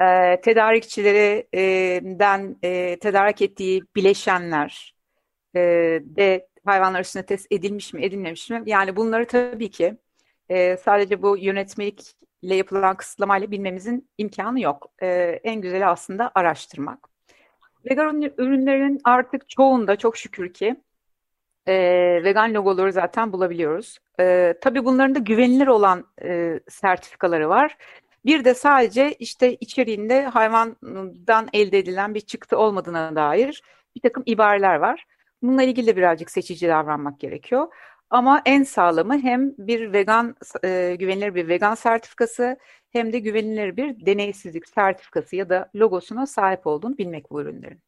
E, 0.00 0.40
tedarikçilerinden 0.40 2.56
e, 2.62 2.98
tedarik 2.98 3.42
ettiği 3.42 3.82
bileşenler 3.96 4.94
e, 5.56 5.60
de 6.04 6.48
hayvanlar 6.64 7.00
üstüne 7.00 7.26
test 7.26 7.46
edilmiş 7.50 7.92
mi 7.92 8.04
edilmemiş 8.04 8.50
mi? 8.50 8.62
Yani 8.66 8.96
bunları 8.96 9.26
tabii 9.26 9.70
ki 9.70 9.96
e, 10.48 10.76
sadece 10.76 11.22
bu 11.22 11.36
yönetmelikle 12.42 12.56
yapılan 12.56 12.96
kısıtlamayla 12.96 13.50
bilmemizin 13.50 14.08
imkanı 14.18 14.60
yok. 14.60 14.90
E, 15.02 15.40
en 15.44 15.60
güzeli 15.60 15.86
aslında 15.86 16.30
araştırmak. 16.34 17.08
Vegan 17.90 18.22
ürünlerin 18.22 19.00
artık 19.04 19.48
çoğunda 19.48 19.96
çok 19.96 20.16
şükür 20.16 20.52
ki 20.52 20.76
e, 21.66 21.74
vegan 22.24 22.54
logoları 22.54 22.92
zaten 22.92 23.32
bulabiliyoruz. 23.32 23.98
E, 24.20 24.54
tabii 24.60 24.84
bunların 24.84 25.14
da 25.14 25.18
güvenilir 25.18 25.66
olan 25.66 26.04
e, 26.22 26.60
sertifikaları 26.68 27.48
var. 27.48 27.76
Bir 28.24 28.44
de 28.44 28.54
sadece 28.54 29.14
işte 29.18 29.54
içeriğinde 29.60 30.26
hayvandan 30.26 31.48
elde 31.52 31.78
edilen 31.78 32.14
bir 32.14 32.20
çıktı 32.20 32.56
olmadığına 32.58 33.14
dair 33.14 33.62
bir 33.96 34.00
takım 34.00 34.22
ibareler 34.26 34.76
var. 34.76 35.06
Bununla 35.42 35.62
ilgili 35.62 35.86
de 35.86 35.96
birazcık 35.96 36.30
seçici 36.30 36.68
davranmak 36.68 37.20
gerekiyor. 37.20 37.68
Ama 38.10 38.42
en 38.46 38.62
sağlamı 38.62 39.18
hem 39.18 39.54
bir 39.58 39.92
vegan 39.92 40.36
e, 40.64 40.96
güvenilir 40.98 41.34
bir 41.34 41.48
vegan 41.48 41.74
sertifikası 41.74 42.56
hem 42.92 43.12
de 43.12 43.18
güvenilir 43.18 43.76
bir 43.76 44.06
deneysizlik 44.06 44.68
sertifikası 44.68 45.36
ya 45.36 45.48
da 45.48 45.70
logosuna 45.76 46.26
sahip 46.26 46.66
olduğunu 46.66 46.98
bilmek 46.98 47.30
bu 47.30 47.40
ürünlerin. 47.40 47.80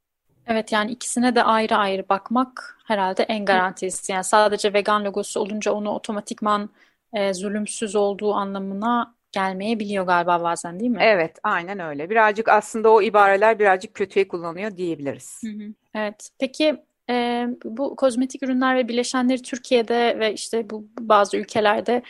Evet 0.47 0.73
yani 0.73 0.91
ikisine 0.91 1.35
de 1.35 1.43
ayrı 1.43 1.77
ayrı 1.77 2.09
bakmak 2.09 2.79
herhalde 2.87 3.23
en 3.23 3.45
garantisi. 3.45 4.13
Yani 4.13 4.25
sadece 4.25 4.73
vegan 4.73 5.05
logosu 5.05 5.41
olunca 5.41 5.73
onu 5.73 5.91
otomatikman 5.91 6.71
e, 7.13 7.35
zulümsüz 7.35 7.97
olduğu 7.97 8.35
anlamına 8.35 9.15
gelmeyebiliyor 9.33 10.07
galiba 10.07 10.43
bazen 10.43 10.81
değil 10.81 10.91
mi? 10.91 10.99
Evet, 11.03 11.39
aynen 11.43 11.79
öyle. 11.79 12.11
Birazcık 12.11 12.49
aslında 12.49 12.91
o 12.91 13.03
ibareler 13.03 13.59
birazcık 13.59 13.95
kötüye 13.95 14.29
kullanıyor 14.29 14.77
diyebiliriz. 14.77 15.43
Hı 15.45 15.51
hı. 15.51 15.75
Evet. 15.95 16.31
Peki 16.39 16.85
e, 17.11 17.47
bu 17.65 17.97
kozmetik 17.97 18.43
ürünler 18.43 18.77
ve 18.77 18.89
bileşenleri 18.89 19.43
Türkiye'de 19.43 20.19
ve 20.19 20.33
işte 20.33 20.71
bu 20.71 20.89
bazı 20.99 21.37
ülkelerde 21.37 22.03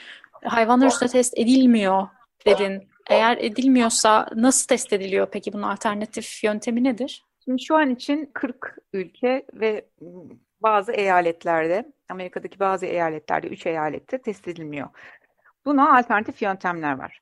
hayvanlar 0.44 0.86
üstüne 0.86 1.08
test 1.08 1.38
edilmiyor 1.38 2.08
dedin. 2.46 2.90
Eğer 3.10 3.38
edilmiyorsa 3.40 4.28
nasıl 4.34 4.66
test 4.66 4.92
ediliyor 4.92 5.28
peki 5.32 5.52
bunun 5.52 5.62
alternatif 5.62 6.44
yöntemi 6.44 6.84
nedir? 6.84 7.24
Şimdi 7.44 7.62
şu 7.62 7.76
an 7.76 7.90
için 7.90 8.30
40 8.34 8.76
ülke 8.92 9.46
ve 9.54 9.86
bazı 10.60 10.92
eyaletlerde, 10.92 11.92
Amerika'daki 12.08 12.60
bazı 12.60 12.86
eyaletlerde, 12.86 13.46
3 13.46 13.66
eyalette 13.66 14.18
test 14.18 14.48
edilmiyor. 14.48 14.88
Buna 15.64 15.98
alternatif 15.98 16.42
yöntemler 16.42 16.98
var. 16.98 17.20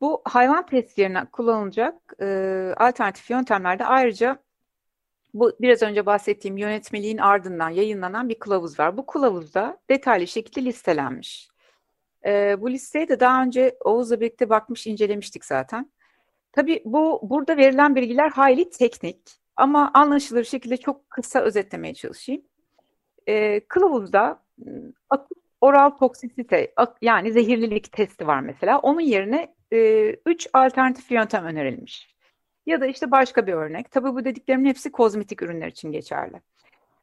Bu 0.00 0.22
hayvan 0.24 0.66
test 0.66 0.98
yerine 0.98 1.24
kullanılacak 1.24 1.94
e, 2.20 2.26
alternatif 2.76 3.30
yöntemlerde 3.30 3.84
ayrıca 3.84 4.38
bu 5.34 5.52
biraz 5.60 5.82
önce 5.82 6.06
bahsettiğim 6.06 6.56
yönetmeliğin 6.56 7.18
ardından 7.18 7.70
yayınlanan 7.70 8.28
bir 8.28 8.38
kılavuz 8.38 8.80
var. 8.80 8.96
Bu 8.96 9.06
kılavuzda 9.06 9.78
detaylı 9.90 10.26
şekilde 10.26 10.64
listelenmiş. 10.64 11.48
E, 12.26 12.60
bu 12.60 12.70
listeye 12.70 13.08
de 13.08 13.20
daha 13.20 13.42
önce 13.42 13.76
Oğuz'la 13.84 14.20
birlikte 14.20 14.48
bakmış, 14.48 14.86
incelemiştik 14.86 15.44
zaten. 15.44 15.92
Tabii 16.52 16.82
bu 16.84 17.20
burada 17.22 17.56
verilen 17.56 17.96
bilgiler 17.96 18.30
hayli 18.30 18.70
teknik 18.70 19.18
ama 19.56 19.90
anlaşılır 19.94 20.44
şekilde 20.44 20.76
çok 20.76 21.10
kısa 21.10 21.40
özetlemeye 21.40 21.94
çalışayım. 21.94 22.42
E, 23.26 23.60
kılavuzda 23.60 24.42
akut 25.10 25.38
oral 25.60 25.90
toksisite 25.90 26.74
yani 27.02 27.32
zehirlilik 27.32 27.92
testi 27.92 28.26
var 28.26 28.40
mesela. 28.40 28.78
Onun 28.78 29.00
yerine 29.00 29.54
e, 29.72 30.10
üç 30.26 30.48
alternatif 30.52 31.10
yöntem 31.10 31.44
önerilmiş. 31.44 32.13
Ya 32.66 32.80
da 32.80 32.86
işte 32.86 33.10
başka 33.10 33.46
bir 33.46 33.52
örnek. 33.52 33.90
Tabii 33.90 34.14
bu 34.14 34.24
dediklerimin 34.24 34.68
hepsi 34.68 34.92
kozmetik 34.92 35.42
ürünler 35.42 35.68
için 35.68 35.92
geçerli. 35.92 36.40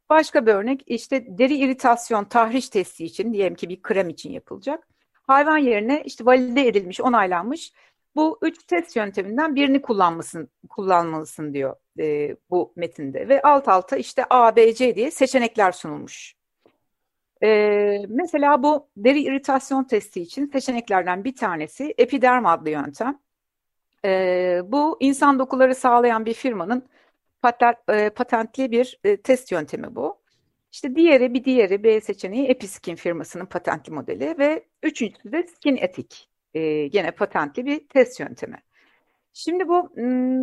Başka 0.10 0.46
bir 0.46 0.54
örnek 0.54 0.84
işte 0.88 1.26
deri 1.38 1.56
iritasyon 1.56 2.26
tahriş 2.26 2.70
testi 2.70 3.06
için 3.06 3.34
diyelim 3.34 3.56
ki 3.56 3.70
bir 3.70 3.82
krem 3.82 4.10
için 4.10 4.32
yapılacak. 4.32 4.88
Hayvan 5.28 5.58
yerine 5.58 6.04
işte 6.06 6.26
valide 6.26 6.68
edilmiş, 6.68 7.02
onaylanmış 7.02 7.74
bu 8.16 8.40
üç 8.42 8.64
test 8.64 8.96
yönteminden 8.96 9.56
birini 9.56 9.82
kullanmasın, 9.82 10.50
kullanmalısın 10.70 11.54
diyor 11.54 11.76
e, 12.00 12.36
bu 12.50 12.74
metinde. 12.76 13.30
Ve 13.30 13.42
alt 13.42 13.68
alta 13.68 13.98
işte 13.98 14.26
A, 14.30 14.56
B, 14.56 14.74
C 14.74 14.96
diye 14.96 15.12
seçenekler 15.12 15.72
sunulmuş. 15.72 16.36
E, 17.44 17.48
mesela 18.10 18.64
bu 18.64 18.90
deri 18.98 19.22
iritasyon 19.22 19.84
testi 19.84 20.22
için 20.22 20.46
seçeneklerden 20.46 21.24
bir 21.24 21.36
tanesi 21.36 21.94
epiderm 21.98 22.46
adlı 22.46 22.70
yöntem. 22.70 23.20
E, 24.06 24.62
bu 24.66 24.98
insan 25.00 25.40
dokuları 25.40 25.76
sağlayan 25.76 26.26
bir 26.26 26.34
firmanın 26.34 26.84
patent, 27.42 27.78
e, 27.90 28.10
patentli 28.10 28.72
bir 28.72 29.00
e, 29.04 29.18
test 29.18 29.52
yöntemi 29.52 29.96
bu. 29.96 30.22
İşte 30.72 30.96
diğeri 30.96 31.34
bir 31.34 31.44
diğeri 31.44 31.84
B 31.84 32.02
seçeneği 32.02 32.48
Episkin 32.48 32.96
firmasının 32.96 33.46
patentli 33.46 33.94
modeli 33.94 34.36
ve 34.40 34.66
üçüncüsü 34.84 35.32
de 35.32 35.48
Skin 35.48 35.78
Ethic 35.78 36.18
e, 36.54 36.88
gene 36.88 37.12
patentli 37.12 37.66
bir 37.66 37.88
test 37.88 38.20
yöntemi. 38.20 38.58
Şimdi 39.34 39.68
bu 39.68 39.90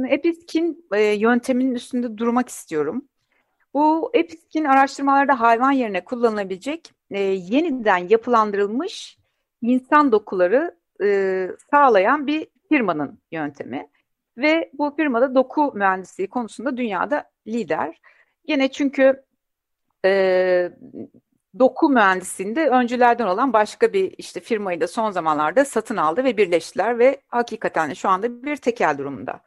Episkin 0.09 0.87
e, 0.95 1.03
yönteminin 1.03 1.75
üstünde 1.75 2.19
durmak 2.19 2.49
istiyorum. 2.49 3.09
Bu 3.75 4.11
Episkin 4.15 4.65
araştırmalarda 4.65 5.41
hayvan 5.41 5.73
yerine 5.73 6.05
kullanılabilecek 6.05 6.93
e, 7.11 7.21
yeniden 7.21 8.09
yapılandırılmış 8.09 9.19
insan 9.63 10.13
dokuları 10.13 10.77
e, 11.03 11.49
sağlayan 11.71 12.27
bir 12.27 12.47
firmanın 12.69 13.19
yöntemi. 13.33 13.89
Ve 14.37 14.71
bu 14.73 14.95
firmada 14.97 15.35
doku 15.35 15.73
mühendisliği 15.75 16.29
konusunda 16.29 16.77
dünyada 16.77 17.31
lider. 17.47 18.01
Gene 18.47 18.71
çünkü 18.71 19.23
e, 20.05 20.71
doku 21.59 21.91
mühendisliğinde 21.91 22.69
öncülerden 22.69 23.27
olan 23.27 23.53
başka 23.53 23.93
bir 23.93 24.15
işte 24.19 24.41
firmayı 24.41 24.81
da 24.81 24.89
son 24.89 25.11
zamanlarda 25.11 25.65
satın 25.65 25.97
aldı 25.97 26.25
ve 26.25 26.37
birleştiler 26.37 26.99
ve 26.99 27.21
hakikaten 27.29 27.93
şu 27.93 28.09
anda 28.09 28.43
bir 28.43 28.57
tekel 28.57 28.99
durumunda. 28.99 29.41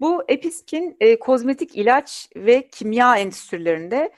Bu 0.00 0.24
Episkin 0.28 0.96
e, 1.00 1.18
kozmetik 1.18 1.76
ilaç 1.76 2.28
ve 2.36 2.68
kimya 2.68 3.16
endüstrilerinde 3.16 4.12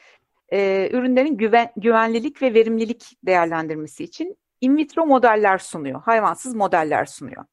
e, 0.53 0.89
ürünlerin 0.93 1.37
güven, 1.37 1.73
güvenlilik 1.77 2.43
ve 2.43 2.55
verimlilik 2.55 3.17
değerlendirmesi 3.27 4.05
için 4.05 4.37
in 4.61 4.77
vitro 4.77 5.07
modeller 5.07 5.59
sunuyor, 5.59 6.03
hayvansız 6.03 6.55
modeller 6.55 7.05
sunuyor. 7.05 7.45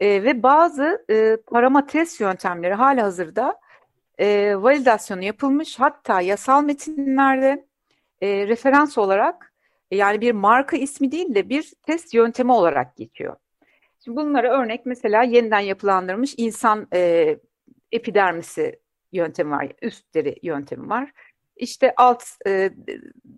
E, 0.00 0.24
ve 0.24 0.42
bazı 0.42 1.04
e, 1.10 1.36
tarama 1.52 1.86
test 1.86 2.20
yöntemleri 2.20 2.74
hala 2.74 3.02
hazırda 3.02 3.60
e, 4.18 4.56
validasyonu 4.56 5.24
yapılmış 5.24 5.80
hatta 5.80 6.20
yasal 6.20 6.64
metinlerde 6.64 7.66
e, 8.20 8.48
referans 8.48 8.98
olarak 8.98 9.52
yani 9.90 10.20
bir 10.20 10.32
marka 10.32 10.76
ismi 10.76 11.12
değil 11.12 11.34
de 11.34 11.48
bir 11.48 11.72
test 11.86 12.14
yöntemi 12.14 12.52
olarak 12.52 12.96
geçiyor. 12.96 13.36
Şimdi 14.04 14.16
bunlara 14.16 14.62
örnek 14.62 14.86
mesela 14.86 15.22
yeniden 15.22 15.60
yapılandırmış 15.60 16.34
insan 16.36 16.88
e, 16.94 17.36
epidermisi 17.92 18.80
yöntemi 19.12 19.50
var, 19.50 19.72
üst 19.82 20.14
deri 20.14 20.36
yöntemi 20.42 20.88
var. 20.88 21.12
İşte 21.56 21.94
alt 21.96 22.24
e, 22.46 22.70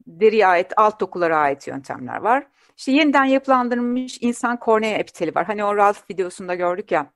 deriye 0.07 0.47
ait, 0.47 0.73
alt 0.77 1.01
dokulara 1.01 1.39
ait 1.39 1.67
yöntemler 1.67 2.17
var. 2.17 2.47
İşte 2.81 2.93
yeniden 2.93 3.25
yapılandırılmış 3.25 4.19
insan 4.21 4.57
kornea 4.57 4.99
epiteli 4.99 5.35
var. 5.35 5.47
Hani 5.47 5.65
o 5.65 5.77
Ralph 5.77 6.11
videosunda 6.11 6.55
gördük 6.55 6.93
ya 6.93 7.11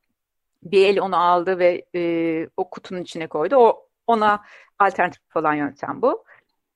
bir 0.62 0.86
el 0.86 1.00
onu 1.00 1.16
aldı 1.16 1.58
ve 1.58 1.84
e, 1.94 2.48
o 2.56 2.70
kutunun 2.70 3.02
içine 3.02 3.26
koydu. 3.26 3.56
O 3.56 3.88
ona 4.06 4.42
alternatif 4.78 5.36
olan 5.36 5.54
yöntem 5.54 6.02
bu 6.02 6.24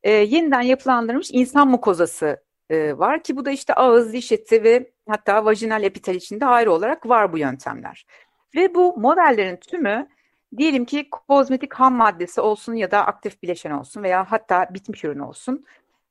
e, 0.02 0.12
yeniden 0.12 0.60
yapılandırılmış 0.60 1.30
insan 1.32 1.68
mukozası 1.68 2.42
e, 2.70 2.98
var 2.98 3.22
ki 3.22 3.36
bu 3.36 3.44
da 3.44 3.50
işte 3.50 3.74
ağız, 3.74 4.12
diş 4.12 4.32
eti 4.32 4.64
ve 4.64 4.92
hatta 5.08 5.44
vajinal 5.44 5.82
epitel 5.82 6.14
içinde 6.14 6.46
ayrı 6.46 6.72
olarak 6.72 7.08
var 7.08 7.32
bu 7.32 7.38
yöntemler. 7.38 8.06
Ve 8.54 8.74
bu 8.74 9.00
modellerin 9.00 9.56
tümü 9.56 10.08
diyelim 10.56 10.84
ki 10.84 11.10
kozmetik 11.10 11.74
ham 11.74 11.94
maddesi 11.94 12.40
olsun 12.40 12.74
ya 12.74 12.90
da 12.90 13.06
aktif 13.06 13.42
bileşen 13.42 13.70
olsun 13.70 14.02
veya 14.02 14.32
hatta 14.32 14.68
bitmiş 14.74 15.04
ürün 15.04 15.18
olsun. 15.18 15.66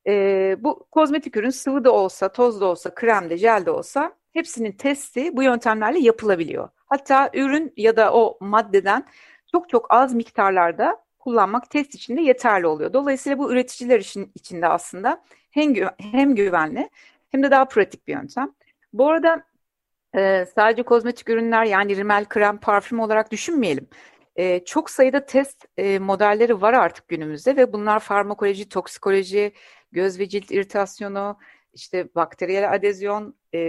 E, 0.07 0.55
bu 0.59 0.87
kozmetik 0.91 1.37
ürün 1.37 1.49
sıvı 1.49 1.83
da 1.83 1.91
olsa, 1.91 2.31
toz 2.31 2.61
da 2.61 2.65
olsa, 2.65 2.95
krem 2.95 3.29
de, 3.29 3.37
jel 3.37 3.65
de 3.65 3.71
olsa 3.71 4.13
hepsinin 4.33 4.71
testi 4.71 5.37
bu 5.37 5.43
yöntemlerle 5.43 5.99
yapılabiliyor. 5.99 6.69
Hatta 6.85 7.29
ürün 7.33 7.73
ya 7.77 7.97
da 7.97 8.13
o 8.13 8.37
maddeden 8.41 9.05
çok 9.51 9.69
çok 9.69 9.93
az 9.93 10.13
miktarlarda 10.13 10.97
kullanmak 11.19 11.69
test 11.69 11.95
içinde 11.95 12.21
yeterli 12.21 12.67
oluyor. 12.67 12.93
Dolayısıyla 12.93 13.37
bu 13.37 13.51
üreticiler 13.51 13.99
için 13.99 14.31
içinde 14.35 14.67
aslında 14.67 15.23
hem, 15.51 15.73
gü 15.73 15.89
hem 15.97 16.35
güvenli 16.35 16.89
hem 17.29 17.43
de 17.43 17.51
daha 17.51 17.65
pratik 17.65 18.07
bir 18.07 18.13
yöntem. 18.13 18.51
Bu 18.93 19.09
arada 19.09 19.43
e, 20.15 20.45
sadece 20.55 20.83
kozmetik 20.83 21.29
ürünler 21.29 21.65
yani 21.65 21.95
rimel, 21.95 22.25
krem, 22.25 22.57
parfüm 22.57 22.99
olarak 22.99 23.31
düşünmeyelim. 23.31 23.87
E, 24.37 24.65
çok 24.65 24.89
sayıda 24.89 25.25
test 25.25 25.65
e, 25.77 25.99
modelleri 25.99 26.61
var 26.61 26.73
artık 26.73 27.07
günümüzde 27.07 27.57
ve 27.57 27.73
bunlar 27.73 27.99
farmakoloji, 27.99 28.69
toksikoloji, 28.69 29.53
göz 29.91 30.19
ve 30.19 30.29
cilt 30.29 30.51
iritasyonu, 30.51 31.37
işte 31.73 32.09
bakteriyel 32.15 32.73
adezyon, 32.73 33.35
e, 33.53 33.59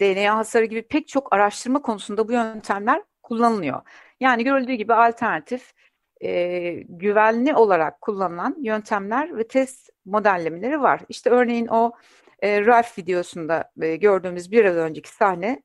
DNA 0.00 0.36
hasarı 0.36 0.64
gibi 0.64 0.82
pek 0.82 1.08
çok 1.08 1.34
araştırma 1.34 1.82
konusunda 1.82 2.28
bu 2.28 2.32
yöntemler 2.32 3.02
kullanılıyor. 3.22 3.80
Yani 4.20 4.44
görüldüğü 4.44 4.72
gibi 4.72 4.94
alternatif 4.94 5.72
e, 6.20 6.72
güvenli 6.88 7.54
olarak 7.54 8.00
kullanılan 8.00 8.56
yöntemler 8.62 9.36
ve 9.36 9.48
test 9.48 9.90
modellemeleri 10.04 10.80
var. 10.80 11.00
İşte 11.08 11.30
örneğin 11.30 11.66
o 11.66 11.92
e, 12.42 12.66
Ralph 12.66 12.98
videosunda 12.98 13.72
gördüğümüz 13.76 14.52
biraz 14.52 14.76
önceki 14.76 15.08
sahne 15.10 15.62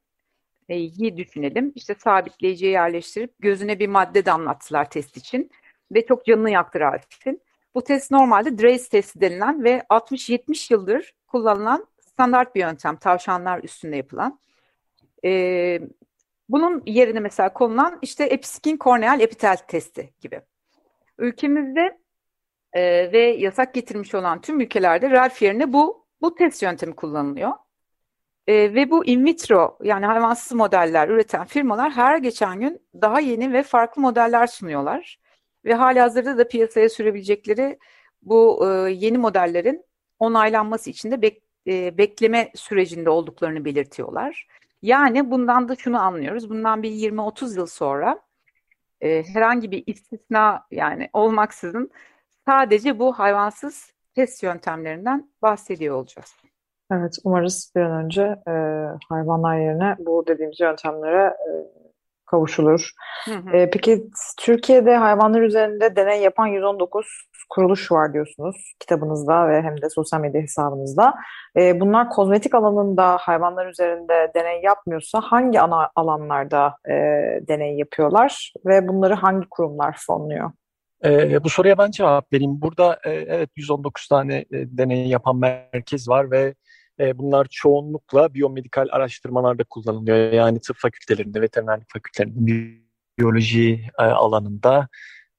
iyi 0.69 1.17
düşünelim. 1.17 1.71
İşte 1.75 1.95
sabitleyiciye 1.95 2.71
yerleştirip 2.71 3.33
gözüne 3.39 3.79
bir 3.79 3.87
madde 3.87 4.25
damlattılar 4.25 4.89
test 4.89 5.17
için 5.17 5.51
ve 5.91 6.05
çok 6.05 6.25
canını 6.25 6.51
yaktı 6.51 6.79
Ralph'in. 6.79 7.41
Bu 7.75 7.83
test 7.83 8.11
normalde 8.11 8.57
Drace 8.57 8.89
testi 8.89 9.21
denilen 9.21 9.63
ve 9.63 9.83
60-70 9.89 10.73
yıldır 10.73 11.15
kullanılan 11.27 11.87
standart 12.01 12.55
bir 12.55 12.59
yöntem. 12.59 12.95
Tavşanlar 12.95 13.63
üstünde 13.63 13.95
yapılan. 13.95 14.39
Ee, 15.25 15.81
bunun 16.49 16.83
yerine 16.85 17.19
mesela 17.19 17.53
konulan 17.53 17.99
işte 18.01 18.23
episkin 18.23 18.77
korneal 18.77 19.19
epitel 19.19 19.57
testi 19.57 20.13
gibi. 20.21 20.41
Ülkemizde 21.17 21.99
e, 22.73 23.11
ve 23.11 23.19
yasak 23.19 23.73
getirmiş 23.73 24.15
olan 24.15 24.41
tüm 24.41 24.61
ülkelerde 24.61 25.09
RALF 25.09 25.41
yerine 25.41 25.73
bu 25.73 26.05
Bu 26.21 26.35
test 26.35 26.63
yöntemi 26.63 26.95
kullanılıyor. 26.95 27.51
E, 28.47 28.53
ve 28.73 28.91
bu 28.91 29.05
in 29.05 29.25
vitro 29.25 29.77
yani 29.83 30.05
hayvansız 30.05 30.51
modeller 30.51 31.09
üreten 31.09 31.45
firmalar 31.45 31.91
her 31.91 32.17
geçen 32.17 32.59
gün 32.59 32.81
daha 33.01 33.19
yeni 33.19 33.53
ve 33.53 33.63
farklı 33.63 34.01
modeller 34.01 34.47
sunuyorlar. 34.47 35.19
Ve 35.65 35.73
hali 35.73 35.99
hazırda 35.99 36.37
da 36.37 36.47
piyasaya 36.47 36.89
sürebilecekleri 36.89 37.79
bu 38.21 38.67
e, 38.67 38.91
yeni 38.91 39.17
modellerin 39.17 39.85
onaylanması 40.19 40.89
için 40.89 41.11
de 41.11 41.21
bek, 41.21 41.43
e, 41.67 41.97
bekleme 41.97 42.51
sürecinde 42.55 43.09
olduklarını 43.09 43.65
belirtiyorlar. 43.65 44.47
Yani 44.81 45.31
bundan 45.31 45.69
da 45.69 45.75
şunu 45.75 45.99
anlıyoruz. 46.01 46.49
Bundan 46.49 46.83
bir 46.83 46.91
20-30 46.91 47.57
yıl 47.57 47.65
sonra 47.65 48.19
e, 49.01 49.23
herhangi 49.23 49.71
bir 49.71 49.83
istisna 49.87 50.67
yani 50.71 51.09
olmaksızın 51.13 51.91
sadece 52.45 52.99
bu 52.99 53.19
hayvansız 53.19 53.93
test 54.15 54.43
yöntemlerinden 54.43 55.29
bahsediyor 55.41 55.95
olacağız. 55.95 56.35
Evet, 56.91 57.17
umarız 57.23 57.71
bir 57.75 57.81
an 57.81 58.05
önce 58.05 58.21
e, 58.21 58.51
hayvanlar 59.09 59.57
yerine 59.57 59.95
bu 59.99 60.27
dediğimiz 60.27 60.59
yöntemlere 60.59 61.23
e, 61.23 61.49
kavuşulur. 62.25 62.91
Hı 63.25 63.31
hı. 63.31 63.57
E, 63.57 63.69
peki 63.69 64.03
Türkiye'de 64.39 64.95
hayvanlar 64.95 65.41
üzerinde 65.41 65.95
deney 65.95 66.21
yapan 66.21 66.47
119 66.47 67.07
kuruluş 67.49 67.91
var 67.91 68.13
diyorsunuz 68.13 68.73
kitabınızda 68.79 69.49
ve 69.49 69.61
hem 69.61 69.81
de 69.81 69.89
sosyal 69.89 70.19
medya 70.19 70.41
hesabınızda. 70.41 71.13
E, 71.57 71.79
bunlar 71.79 72.09
kozmetik 72.09 72.55
alanında 72.55 73.17
hayvanlar 73.17 73.67
üzerinde 73.67 74.31
deney 74.35 74.61
yapmıyorsa 74.61 75.21
hangi 75.21 75.61
ana 75.61 75.89
alanlarda 75.95 76.75
e, 76.89 76.93
deney 77.47 77.77
yapıyorlar 77.77 78.53
ve 78.65 78.87
bunları 78.87 79.13
hangi 79.13 79.49
kurumlar 79.49 79.97
fonluyor? 80.07 80.51
Ee, 81.05 81.43
bu 81.43 81.49
soruya 81.49 81.77
ben 81.77 81.91
cevap 81.91 82.33
vereyim. 82.33 82.61
Burada 82.61 82.99
e, 83.05 83.09
evet 83.11 83.49
119 83.55 84.07
tane 84.07 84.35
e, 84.35 84.45
deney 84.51 85.07
yapan 85.07 85.37
merkez 85.37 86.09
var 86.09 86.31
ve 86.31 86.55
e, 86.99 87.17
bunlar 87.17 87.47
çoğunlukla 87.51 88.33
biyomedikal 88.33 88.87
araştırmalarda 88.91 89.63
kullanılıyor. 89.63 90.31
Yani 90.31 90.59
tıp 90.61 90.77
fakültelerinde, 90.77 91.41
veterinerlik 91.41 91.87
fakültelerinde, 91.93 92.85
biyoloji 93.19 93.81
e, 93.99 94.03
alanında 94.03 94.87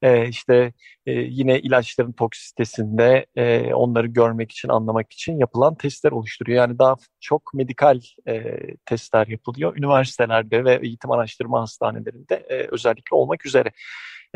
e, 0.03 0.29
işte 0.29 0.73
e, 1.07 1.13
yine 1.13 1.61
ilaçların 1.61 2.13
toksisitesinde 2.13 3.27
e, 3.37 3.75
onları 3.75 4.07
görmek 4.07 4.53
için, 4.53 4.69
anlamak 4.69 5.13
için 5.13 5.39
yapılan 5.39 5.75
testler 5.75 6.13
oluşturuyor. 6.13 6.59
Yani 6.59 6.79
daha 6.79 6.97
çok 7.21 7.55
medikal 7.55 8.01
e, 8.29 8.57
testler 8.85 9.27
yapılıyor. 9.27 9.77
Üniversitelerde 9.77 10.65
ve 10.65 10.81
eğitim 10.83 11.11
araştırma 11.11 11.61
hastanelerinde 11.61 12.35
e, 12.35 12.69
özellikle 12.71 13.17
olmak 13.17 13.47
üzere. 13.47 13.71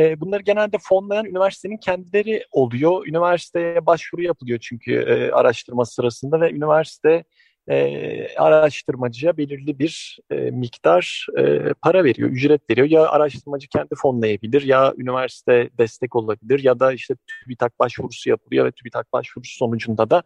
E, 0.01 0.21
bunları 0.21 0.43
genelde 0.43 0.77
fonlayan 0.83 1.27
üniversitenin 1.27 1.77
kendileri 1.77 2.45
oluyor. 2.51 3.07
Üniversiteye 3.07 3.87
başvuru 3.87 4.23
yapılıyor 4.23 4.59
çünkü 4.63 4.95
e, 4.95 5.31
araştırma 5.31 5.85
sırasında 5.85 6.41
ve 6.41 6.53
üniversite 6.53 7.25
e, 7.71 8.37
araştırmacıya 8.37 9.37
belirli 9.37 9.79
bir 9.79 10.19
e, 10.31 10.37
miktar 10.37 11.27
e, 11.39 11.75
para 11.83 12.05
veriyor, 12.05 12.31
ücret 12.31 12.71
veriyor. 12.71 12.87
Ya 12.87 13.09
araştırmacı 13.09 13.69
kendi 13.69 13.95
fonlayabilir, 13.97 14.63
ya 14.63 14.95
üniversite 14.97 15.71
destek 15.79 16.17
olabilir 16.17 16.65
ya 16.65 16.81
da 16.81 16.93
işte 16.93 17.15
TÜBİTAK 17.27 17.79
başvurusu 17.79 18.31
yapılıyor 18.31 18.67
ve 18.67 18.73
TÜBİTAK 18.73 19.13
başvurusu 19.13 19.57
sonucunda 19.57 20.11
da 20.11 20.23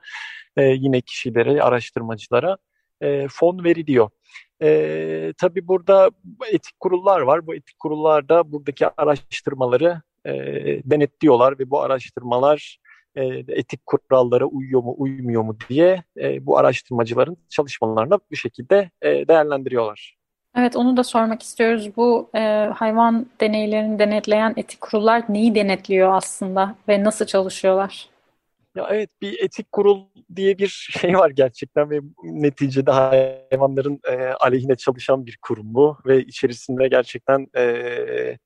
e, 0.57 0.63
yine 0.65 1.01
kişilere, 1.01 1.63
araştırmacılara 1.63 2.57
e, 3.01 3.29
fon 3.29 3.65
veriliyor. 3.65 4.11
E, 4.65 5.33
tabii 5.39 5.69
burada 5.69 6.11
etik 6.53 6.81
kurullar 6.81 7.21
var. 7.21 7.47
Bu 7.47 7.55
etik 7.55 7.79
kurullar 7.79 8.29
da 8.29 8.53
buradaki 8.53 8.87
araştırmaları 8.97 10.03
e, 10.25 10.33
denetliyorlar 10.85 11.59
ve 11.59 11.71
bu 11.71 11.81
araştırmalar 11.81 12.79
e, 13.17 13.25
etik 13.49 13.87
kurallara 13.87 14.45
uyuyor 14.45 14.83
mu 14.83 14.95
uymuyor 14.99 15.43
mu 15.43 15.57
diye 15.69 16.03
e, 16.17 16.47
bu 16.47 16.59
araştırmacıların 16.59 17.37
çalışmalarını 17.49 18.19
bu 18.31 18.37
şekilde 18.37 18.91
e, 19.03 19.29
değerlendiriyorlar. 19.29 20.17
Evet 20.57 20.77
onu 20.77 20.97
da 20.97 21.05
sormak 21.05 21.43
istiyoruz. 21.43 21.97
Bu 21.97 22.31
e, 22.35 22.41
hayvan 22.75 23.27
deneylerini 23.41 23.99
denetleyen 23.99 24.55
etik 24.57 24.81
kurullar 24.81 25.25
neyi 25.29 25.55
denetliyor 25.55 26.15
aslında 26.15 26.75
ve 26.89 27.05
nasıl 27.05 27.27
çalışıyorlar? 27.27 28.14
Ya 28.75 28.87
evet 28.91 29.11
bir 29.23 29.39
etik 29.43 29.73
kurul 29.73 30.01
diye 30.37 30.59
bir 30.59 30.69
şey 31.01 31.15
var 31.19 31.31
gerçekten 31.31 31.91
ve 31.91 32.01
neticede 32.25 32.91
hayvanların 32.91 34.01
e, 34.09 34.17
aleyhine 34.27 34.77
çalışan 34.77 35.27
bir 35.27 35.39
kurum 35.43 35.75
bu 35.75 35.99
ve 36.07 36.23
içerisinde 36.23 36.89
gerçekten 36.89 37.47
e, 37.57 38.39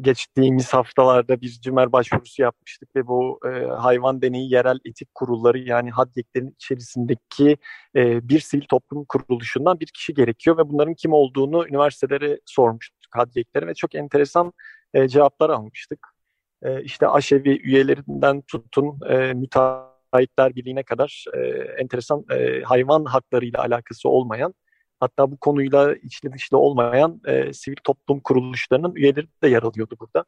geçtiğimiz 0.00 0.74
haftalarda 0.74 1.40
bir 1.40 1.48
CİMER 1.48 1.92
başvurusu 1.92 2.42
yapmıştık 2.42 2.96
ve 2.96 3.06
bu 3.06 3.40
e, 3.46 3.64
hayvan 3.66 4.22
deneyi 4.22 4.52
yerel 4.52 4.78
etik 4.84 5.14
kurulları 5.14 5.58
yani 5.58 5.90
HADYEK'lerin 5.90 6.50
içerisindeki 6.50 7.56
e, 7.96 8.28
bir 8.28 8.40
sivil 8.40 8.64
toplum 8.64 9.04
kuruluşundan 9.04 9.80
bir 9.80 9.86
kişi 9.86 10.14
gerekiyor 10.14 10.58
ve 10.58 10.68
bunların 10.68 10.94
kim 10.94 11.12
olduğunu 11.12 11.68
üniversitelere 11.68 12.40
sormuştuk 12.46 12.98
HADYEK'lere 13.10 13.66
ve 13.66 13.74
çok 13.74 13.94
enteresan 13.94 14.52
e, 14.94 15.08
cevaplar 15.08 15.50
almıştık. 15.50 16.19
E, 16.62 16.82
işte 16.82 17.08
aşevi 17.08 17.60
üyelerinden 17.62 18.42
tutun 18.42 19.00
e, 19.08 19.34
müteahhitler 19.34 20.54
birliğine 20.56 20.82
kadar 20.82 21.24
e, 21.34 21.38
enteresan 21.82 22.24
e, 22.30 22.62
hayvan 22.62 23.04
haklarıyla 23.04 23.60
alakası 23.60 24.08
olmayan 24.08 24.54
Hatta 25.00 25.30
bu 25.30 25.36
konuyla 25.36 25.94
içli 25.94 26.32
dışlı 26.32 26.58
olmayan 26.58 27.20
e, 27.26 27.52
sivil 27.52 27.76
toplum 27.84 28.20
kuruluşlarının 28.20 28.94
üyeleri 28.94 29.26
de 29.42 29.48
yer 29.48 29.62
alıyordu 29.62 29.96
burada. 30.00 30.24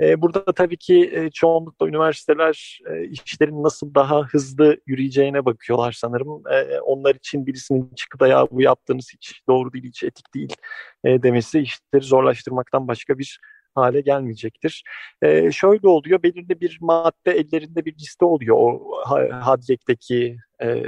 E, 0.00 0.22
burada 0.22 0.44
tabii 0.52 0.76
ki 0.76 1.10
e, 1.14 1.30
çoğunlukla 1.30 1.88
üniversiteler 1.88 2.78
e, 2.90 3.04
işlerin 3.04 3.62
nasıl 3.62 3.94
daha 3.94 4.22
hızlı 4.22 4.76
yürüyeceğine 4.86 5.44
bakıyorlar 5.44 5.92
sanırım. 5.92 6.42
E, 6.50 6.80
onlar 6.80 7.14
için 7.14 7.46
birisinin 7.46 7.90
çıkıp 7.96 8.20
da 8.20 8.28
ya 8.28 8.46
bu 8.50 8.62
yaptığınız 8.62 9.10
hiç 9.12 9.42
doğru 9.48 9.72
değil, 9.72 9.84
hiç 9.84 10.02
etik 10.02 10.34
değil 10.34 10.54
e, 11.04 11.22
demesi 11.22 11.60
işleri 11.60 12.04
zorlaştırmaktan 12.04 12.88
başka 12.88 13.18
bir 13.18 13.40
hale 13.76 14.00
gelmeyecektir. 14.00 14.84
E, 15.22 15.52
şöyle 15.52 15.88
oluyor, 15.88 16.22
belirli 16.22 16.60
bir 16.60 16.78
madde 16.80 17.32
ellerinde 17.32 17.84
bir 17.84 17.94
liste 17.94 18.24
oluyor 18.24 18.56
o 18.58 18.92
HADYEK'teki 19.32 20.36
e, 20.62 20.82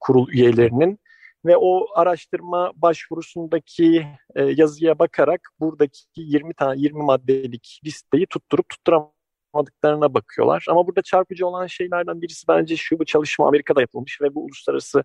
kurul 0.00 0.28
üyelerinin 0.28 0.98
ve 1.46 1.56
o 1.56 1.86
araştırma 1.94 2.72
başvurusundaki 2.76 4.06
e, 4.34 4.44
yazıya 4.44 4.98
bakarak 4.98 5.40
buradaki 5.60 6.00
20 6.16 6.54
tane 6.54 6.80
20 6.80 7.02
maddelik 7.02 7.80
listeyi 7.84 8.26
tutturup 8.26 8.68
tutturamadıklarına 8.68 10.14
bakıyorlar. 10.14 10.66
Ama 10.68 10.86
burada 10.86 11.02
çarpıcı 11.02 11.46
olan 11.46 11.66
şeylerden 11.66 12.22
birisi 12.22 12.48
bence 12.48 12.76
şu 12.76 12.98
bu 12.98 13.04
çalışma 13.04 13.48
Amerika'da 13.48 13.80
yapılmış 13.80 14.20
ve 14.20 14.34
bu 14.34 14.44
uluslararası 14.44 15.04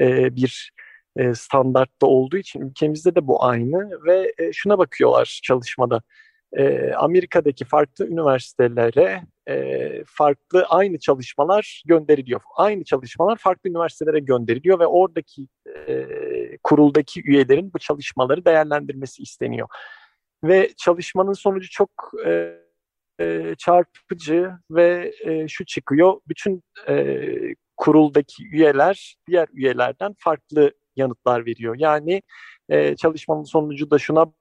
e, 0.00 0.36
bir 0.36 0.72
e, 1.16 1.34
standartta 1.34 2.06
olduğu 2.06 2.36
için 2.36 2.60
ülkemizde 2.60 3.14
de 3.14 3.26
bu 3.26 3.44
aynı 3.44 4.04
ve 4.04 4.34
e, 4.38 4.52
şuna 4.52 4.78
bakıyorlar 4.78 5.40
çalışmada 5.42 6.02
e, 6.56 6.92
Amerika'daki 6.92 7.64
farklı 7.64 8.06
üniversitelere 8.06 9.22
e, 9.48 10.04
farklı 10.06 10.64
aynı 10.68 10.98
çalışmalar 10.98 11.82
gönderiliyor. 11.86 12.40
Aynı 12.56 12.84
çalışmalar 12.84 13.36
farklı 13.36 13.70
üniversitelere 13.70 14.18
gönderiliyor 14.18 14.78
ve 14.78 14.86
oradaki 14.86 15.46
e, 15.88 16.06
kuruldaki 16.62 17.22
üyelerin 17.24 17.72
bu 17.74 17.78
çalışmaları 17.78 18.44
değerlendirmesi 18.44 19.22
isteniyor. 19.22 19.68
Ve 20.44 20.70
çalışmanın 20.76 21.32
sonucu 21.32 21.70
çok 21.70 21.90
e, 22.26 22.60
e, 23.20 23.54
çarpıcı 23.58 24.50
ve 24.70 25.12
e, 25.24 25.48
şu 25.48 25.64
çıkıyor. 25.64 26.20
Bütün 26.28 26.62
e, 26.88 27.26
kuruldaki 27.76 28.48
üyeler 28.52 29.16
diğer 29.28 29.48
üyelerden 29.52 30.14
farklı 30.18 30.72
yanıtlar 30.96 31.46
veriyor. 31.46 31.76
Yani 31.78 32.22
e, 32.68 32.96
çalışmanın 32.96 33.44
sonucu 33.44 33.90
da 33.90 33.98
şuna 33.98 34.32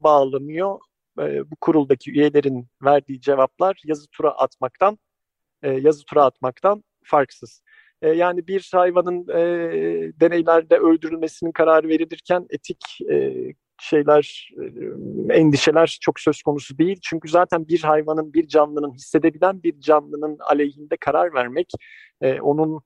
bağlanıyor 0.00 0.78
e, 1.20 1.50
bu 1.50 1.56
kuruldaki 1.60 2.10
üyelerin 2.10 2.68
verdiği 2.84 3.20
cevaplar 3.20 3.80
yazı 3.84 4.06
tura 4.10 4.30
atmaktan 4.30 4.98
e, 5.62 5.70
yazı 5.70 6.04
tura 6.04 6.24
atmaktan 6.24 6.84
farksız. 7.04 7.62
E, 8.02 8.08
yani 8.08 8.46
bir 8.46 8.70
hayvanın 8.72 9.26
deneylerde 10.20 10.76
öldürülmesinin 10.76 11.52
kararı 11.52 11.88
verilirken 11.88 12.46
etik 12.50 12.98
şeyler, 13.80 14.50
endişeler 15.30 15.98
çok 16.00 16.20
söz 16.20 16.42
konusu 16.42 16.78
değil. 16.78 16.98
Çünkü 17.02 17.28
zaten 17.28 17.68
bir 17.68 17.82
hayvanın, 17.82 18.32
bir 18.32 18.48
canlının, 18.48 18.94
hissedebilen 18.94 19.62
bir 19.62 19.80
canlının 19.80 20.38
aleyhinde 20.38 20.96
karar 21.00 21.34
vermek, 21.34 21.72
onun 22.40 22.80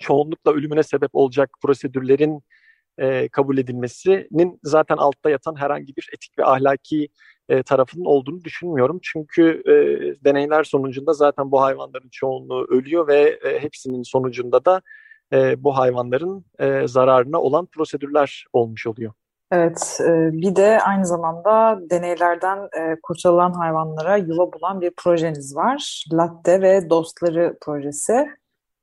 çoğunlukla 0.00 0.52
ölümüne 0.52 0.82
sebep 0.82 1.10
olacak 1.12 1.50
prosedürlerin 1.62 2.42
kabul 3.32 3.58
edilmesinin 3.58 4.60
zaten 4.62 4.96
altta 4.96 5.30
yatan 5.30 5.56
herhangi 5.56 5.96
bir 5.96 6.08
etik 6.12 6.38
ve 6.38 6.44
ahlaki 6.44 7.08
e, 7.50 7.62
tarafının 7.62 8.04
olduğunu 8.04 8.44
düşünmüyorum. 8.44 8.98
Çünkü 9.02 9.62
e, 9.66 9.74
deneyler 10.24 10.64
sonucunda 10.64 11.12
zaten 11.12 11.50
bu 11.50 11.62
hayvanların 11.62 12.08
çoğunluğu 12.08 12.66
ölüyor 12.70 13.08
ve 13.08 13.38
e, 13.44 13.62
hepsinin 13.62 14.02
sonucunda 14.02 14.64
da 14.64 14.82
e, 15.32 15.64
bu 15.64 15.76
hayvanların 15.76 16.44
e, 16.58 16.88
zararına 16.88 17.40
olan 17.40 17.66
prosedürler 17.66 18.46
olmuş 18.52 18.86
oluyor. 18.86 19.12
Evet, 19.52 20.00
e, 20.00 20.32
bir 20.32 20.56
de 20.56 20.80
aynı 20.80 21.06
zamanda 21.06 21.80
deneylerden 21.90 22.58
e, 22.58 22.96
kurtarılan 23.02 23.52
hayvanlara 23.52 24.16
yuva 24.16 24.52
bulan 24.52 24.80
bir 24.80 24.90
projeniz 24.96 25.56
var. 25.56 26.04
Latte 26.12 26.60
ve 26.60 26.90
Dostları 26.90 27.56
projesi. 27.60 28.28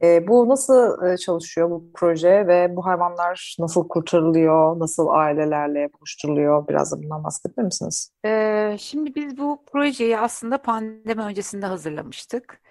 E, 0.03 0.27
bu 0.27 0.49
nasıl 0.49 1.05
e, 1.05 1.17
çalışıyor 1.17 1.69
bu 1.69 1.91
proje 1.93 2.47
ve 2.47 2.75
bu 2.75 2.85
hayvanlar 2.85 3.55
nasıl 3.59 3.87
kurtarılıyor, 3.87 4.79
nasıl 4.79 5.07
ailelerle 5.07 5.89
buluşturuluyor? 5.93 6.67
Biraz 6.67 6.91
da 6.91 7.03
bundan 7.03 7.23
bahsedebilir 7.23 7.63
misiniz? 7.65 8.11
Ee, 8.25 8.75
şimdi 8.79 9.15
biz 9.15 9.37
bu 9.37 9.63
projeyi 9.65 10.17
aslında 10.17 10.57
pandemi 10.57 11.21
öncesinde 11.21 11.65
hazırlamıştık. 11.65 12.61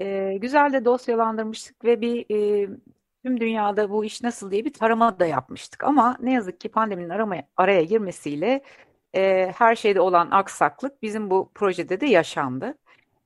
Ee, 0.00 0.38
güzel 0.40 0.72
de 0.72 0.84
dosyalandırmıştık 0.84 1.84
ve 1.84 2.00
bir 2.00 2.26
e, 2.30 2.68
tüm 3.24 3.40
dünyada 3.40 3.90
bu 3.90 4.04
iş 4.04 4.22
nasıl 4.22 4.50
diye 4.50 4.64
bir 4.64 4.72
tarama 4.72 5.18
da 5.18 5.26
yapmıştık. 5.26 5.84
Ama 5.84 6.16
ne 6.20 6.32
yazık 6.32 6.60
ki 6.60 6.68
pandeminin 6.68 7.08
aramaya, 7.08 7.48
araya 7.56 7.82
girmesiyle 7.82 8.62
e, 9.14 9.52
her 9.56 9.76
şeyde 9.76 10.00
olan 10.00 10.30
aksaklık 10.30 11.02
bizim 11.02 11.30
bu 11.30 11.50
projede 11.54 12.00
de 12.00 12.06
yaşandı. 12.06 12.74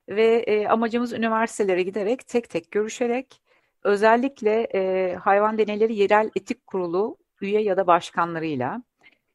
Ve 0.08 0.36
e, 0.36 0.68
amacımız 0.68 1.12
üniversitelere 1.12 1.82
giderek 1.82 2.28
tek 2.28 2.50
tek 2.50 2.70
görüşerek 2.70 3.42
özellikle 3.84 4.68
e, 4.74 5.14
hayvan 5.14 5.58
deneyleri 5.58 5.94
yerel 5.94 6.30
etik 6.36 6.66
kurulu 6.66 7.16
üye 7.40 7.62
ya 7.62 7.76
da 7.76 7.86
başkanlarıyla 7.86 8.82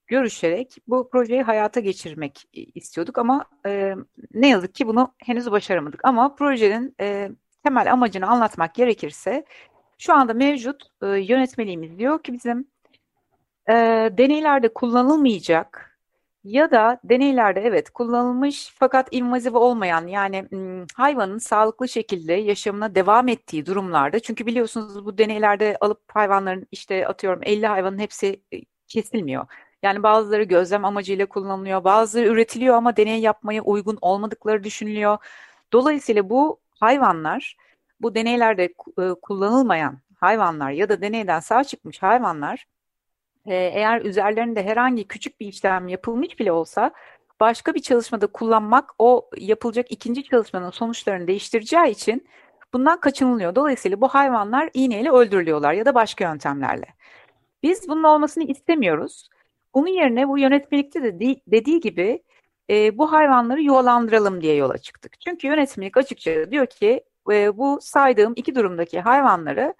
görüşerek 0.08 0.78
bu 0.88 1.10
projeyi 1.10 1.42
hayata 1.42 1.80
geçirmek 1.80 2.50
istiyorduk 2.54 3.18
ama 3.18 3.46
e, 3.66 3.94
ne 4.34 4.50
yazık 4.50 4.76
ki 4.76 4.88
bunu 4.88 5.14
henüz 5.18 5.52
başaramadık. 5.52 6.06
Ama 6.06 6.36
projenin 6.36 6.96
e, 7.02 7.32
temel 7.64 7.92
amacını 7.92 8.28
anlatmak 8.28 8.76
gerekirse 8.76 9.46
şu 9.98 10.14
anda 10.14 10.34
mevcut 10.34 10.84
e, 11.02 11.08
yönetmeliğimiz 11.08 12.00
diyor 12.00 12.24
ki 12.24 12.34
bizim 12.34 12.68
e, 13.70 13.74
deneylerde 14.18 14.74
kullanılmayacak 14.74 15.93
ya 16.44 16.72
da 16.72 17.00
deneylerde 17.04 17.62
evet 17.62 17.90
kullanılmış 17.90 18.74
fakat 18.76 19.08
invaziv 19.12 19.56
olmayan 19.56 20.08
yani 20.08 20.48
hayvanın 20.96 21.38
sağlıklı 21.38 21.90
şekilde 21.90 22.34
yaşamına 22.34 22.96
devam 22.96 23.28
ettiği 23.28 23.66
durumlarda 23.66 24.20
çünkü 24.20 24.46
biliyorsunuz 24.46 25.06
bu 25.06 25.18
deneylerde 25.18 25.78
alıp 25.82 26.02
hayvanların 26.14 26.68
işte 26.72 27.08
atıyorum 27.08 27.40
50 27.44 27.68
hayvanın 27.68 28.00
hepsi 28.00 28.44
e, 28.54 28.62
kesilmiyor. 28.88 29.46
Yani 29.84 30.04
bazıları 30.04 30.44
gözlem 30.44 30.86
amacıyla 30.86 31.26
kullanılıyor, 31.26 31.84
bazıları 31.84 32.28
üretiliyor 32.28 32.76
ama 32.76 32.98
deney 32.98 33.20
yapmaya 33.22 33.62
uygun 33.64 33.98
olmadıkları 34.02 34.64
düşünülüyor. 34.64 35.18
Dolayısıyla 35.74 36.30
bu 36.30 36.60
hayvanlar, 36.80 37.58
bu 38.02 38.16
deneylerde 38.16 38.64
e, 39.00 39.14
kullanılmayan 39.22 40.00
hayvanlar 40.20 40.72
ya 40.72 40.90
da 40.90 41.02
deneyden 41.02 41.40
sağ 41.40 41.64
çıkmış 41.64 42.02
hayvanlar 42.02 42.66
e, 43.46 43.56
eğer 43.56 44.02
üzerlerinde 44.02 44.64
herhangi 44.64 45.08
küçük 45.08 45.40
bir 45.40 45.48
işlem 45.48 45.88
yapılmış 45.88 46.40
bile 46.40 46.52
olsa 46.52 46.92
başka 47.40 47.74
bir 47.74 47.82
çalışmada 47.82 48.28
kullanmak 48.28 48.92
o 49.00 49.30
yapılacak 49.38 49.92
ikinci 49.92 50.24
çalışmanın 50.24 50.70
sonuçlarını 50.70 51.28
değiştireceği 51.28 51.90
için 51.90 52.28
bundan 52.74 53.00
kaçınılıyor. 53.00 53.56
Dolayısıyla 53.56 54.02
bu 54.02 54.08
hayvanlar 54.08 54.70
iğneyle 54.74 55.12
öldürülüyorlar 55.12 55.74
ya 55.74 55.86
da 55.86 55.96
başka 55.96 56.30
yöntemlerle. 56.30 56.86
Biz 57.64 57.90
bunun 57.90 58.04
olmasını 58.04 58.44
istemiyoruz. 58.44 59.30
Bunun 59.74 59.88
yerine 59.88 60.28
bu 60.28 60.38
yönetmelikte 60.38 61.04
de 61.04 61.20
dediği 61.48 61.80
gibi 61.80 62.24
e, 62.70 62.98
bu 62.98 63.12
hayvanları 63.12 63.62
yuvalandıralım 63.62 64.42
diye 64.42 64.56
yola 64.56 64.78
çıktık. 64.78 65.22
Çünkü 65.22 65.48
yönetmelik 65.48 65.98
açıkça 65.98 66.52
diyor 66.52 66.66
ki 66.66 67.04
e, 67.32 67.58
bu 67.58 67.80
saydığım 67.82 68.34
iki 68.36 68.56
durumdaki 68.56 69.00
hayvanları 69.00 69.74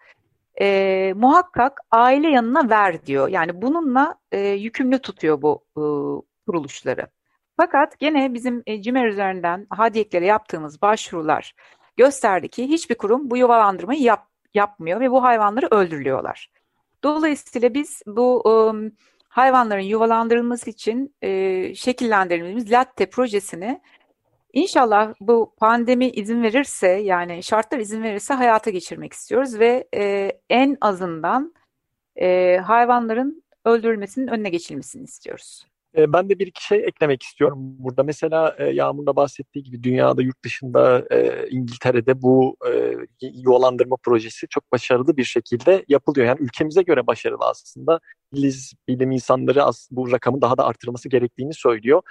e, 0.62 1.14
muhakkak 1.16 1.80
aile 1.92 2.30
yanına 2.30 2.70
ver 2.70 3.06
diyor. 3.06 3.28
Yani 3.28 3.62
bununla 3.62 4.16
e, 4.32 4.40
yükümlü 4.40 5.00
tutuyor 5.00 5.42
bu 5.42 5.66
e, 5.78 5.84
kuruluşları. 6.48 7.08
Fakat 7.58 8.00
gene 8.00 8.34
bizim 8.34 8.64
e, 8.66 8.82
CİMER 8.82 9.08
üzerinden 9.08 9.68
HADİEK'lere 9.70 10.26
yaptığımız 10.26 10.82
başvurular 10.82 11.56
gösterdi 11.98 12.50
ki 12.50 12.70
hiçbir 12.70 12.96
kurum 12.96 13.32
bu 13.32 13.38
yuvalandırmayı 13.38 14.02
yap, 14.02 14.28
yapmıyor 14.54 15.00
ve 15.00 15.12
bu 15.12 15.24
hayvanları 15.24 15.68
öldürülüyorlar. 15.72 16.50
Dolayısıyla 17.04 17.74
biz 17.74 18.02
bu 18.08 18.44
e, 18.46 18.54
hayvanların 19.28 19.82
yuvalandırılması 19.82 20.70
için 20.70 21.16
e, 21.22 21.76
şekillendirdiğimiz 21.76 22.72
LATTE 22.72 23.10
projesini 23.10 23.82
İnşallah 24.54 25.14
bu 25.20 25.54
pandemi 25.58 26.10
izin 26.10 26.44
verirse 26.44 26.88
yani 26.88 27.44
şartlar 27.44 27.80
izin 27.80 28.04
verirse 28.04 28.34
hayata 28.34 28.70
geçirmek 28.70 29.14
istiyoruz 29.14 29.60
ve 29.60 29.88
e, 29.96 30.32
en 30.50 30.78
azından 30.82 31.54
e, 32.16 32.58
hayvanların 32.58 33.44
öldürülmesinin 33.66 34.28
önüne 34.28 34.50
geçilmesini 34.50 35.04
istiyoruz. 35.04 35.68
E, 35.98 36.14
ben 36.14 36.30
de 36.30 36.40
bir 36.40 36.48
iki 36.48 36.66
şey 36.66 36.80
eklemek 36.80 37.24
istiyorum 37.24 37.58
burada. 37.60 38.04
Mesela 38.04 38.56
e, 38.58 38.66
Yağmur'un 38.66 39.08
da 39.08 39.16
bahsettiği 39.16 39.64
gibi 39.64 39.84
dünyada, 39.84 40.22
yurt 40.22 40.44
dışında, 40.44 41.06
e, 41.12 41.48
İngiltere'de 41.50 42.22
bu 42.22 42.58
yuvalandırma 43.22 43.96
projesi 44.04 44.48
çok 44.48 44.72
başarılı 44.72 45.18
bir 45.18 45.24
şekilde 45.24 45.86
yapılıyor. 45.88 46.28
Yani 46.28 46.42
ülkemize 46.42 46.82
göre 46.82 47.08
başarılı 47.08 47.46
aslında. 47.46 48.00
İngiliz 48.34 48.74
bilim 48.88 49.12
insanları 49.12 49.64
bu 49.92 50.12
rakamın 50.12 50.42
daha 50.42 50.58
da 50.58 50.66
artırılması 50.66 51.10
gerektiğini 51.10 51.54
söylüyor. 51.54 52.02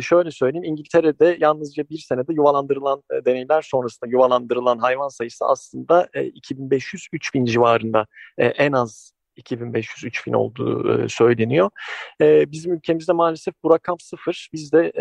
Şöyle 0.00 0.30
söyleyeyim, 0.30 0.64
İngiltere'de 0.64 1.36
yalnızca 1.40 1.88
bir 1.90 1.98
senede 1.98 2.32
yuvalandırılan 2.32 3.02
deneyler 3.24 3.62
sonrasında 3.62 4.10
yuvalandırılan 4.10 4.78
hayvan 4.78 5.08
sayısı 5.08 5.44
aslında 5.44 6.08
2500-3000 6.14 7.46
civarında 7.46 8.06
en 8.38 8.72
az 8.72 9.12
2500-3000 9.38 10.36
olduğu 10.36 11.08
söyleniyor. 11.08 11.70
Bizim 12.20 12.72
ülkemizde 12.72 13.12
maalesef 13.12 13.54
bu 13.62 13.70
rakam 13.70 14.00
sıfır. 14.00 14.48
Biz 14.52 14.72
de 14.72 14.92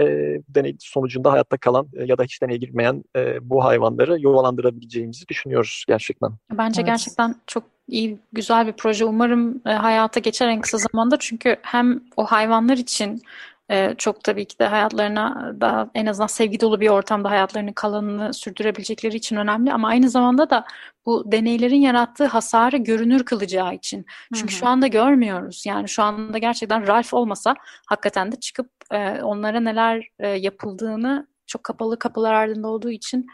deney 0.49 0.75
sonucunda 0.79 1.31
hayatta 1.31 1.57
kalan 1.57 1.87
ya 2.05 2.17
da 2.17 2.23
hiç 2.23 2.41
deneye 2.41 2.57
girmeyen 2.57 3.03
bu 3.41 3.63
hayvanları 3.63 4.19
yuvalandırabileceğimizi 4.19 5.27
düşünüyoruz 5.27 5.85
gerçekten. 5.87 6.31
Bence 6.51 6.81
evet. 6.81 6.87
gerçekten 6.87 7.35
çok 7.47 7.63
iyi, 7.87 8.19
güzel 8.33 8.67
bir 8.67 8.73
proje. 8.73 9.05
Umarım 9.05 9.61
hayata 9.63 10.19
geçer 10.19 10.47
en 10.47 10.61
kısa 10.61 10.77
zamanda. 10.77 11.17
Çünkü 11.19 11.55
hem 11.61 12.03
o 12.17 12.25
hayvanlar 12.25 12.77
için 12.77 13.21
ee, 13.71 13.95
çok 13.97 14.23
tabii 14.23 14.45
ki 14.45 14.59
de 14.59 14.67
hayatlarına 14.67 15.55
daha 15.61 15.89
en 15.95 16.05
azından 16.05 16.27
sevgi 16.27 16.59
dolu 16.59 16.81
bir 16.81 16.89
ortamda 16.89 17.29
hayatlarını 17.29 17.73
kalanını 17.73 18.33
sürdürebilecekleri 18.33 19.15
için 19.15 19.35
önemli 19.35 19.73
ama 19.73 19.87
aynı 19.87 20.09
zamanda 20.09 20.49
da 20.49 20.65
bu 21.05 21.31
deneylerin 21.31 21.81
yarattığı 21.81 22.25
hasarı 22.25 22.77
görünür 22.77 23.25
kılacağı 23.25 23.75
için. 23.75 24.05
Çünkü 24.33 24.53
Hı-hı. 24.53 24.59
şu 24.59 24.67
anda 24.67 24.87
görmüyoruz. 24.87 25.65
Yani 25.65 25.89
şu 25.89 26.03
anda 26.03 26.37
gerçekten 26.37 26.87
Ralph 26.87 27.13
olmasa 27.13 27.55
hakikaten 27.85 28.31
de 28.31 28.35
çıkıp 28.35 28.69
e, 28.91 29.21
onlara 29.21 29.59
neler 29.59 30.07
e, 30.19 30.27
yapıldığını 30.27 31.27
çok 31.47 31.63
kapalı 31.63 31.99
kapılar 31.99 32.33
ardında 32.33 32.67
olduğu 32.67 32.91
için 32.91 33.27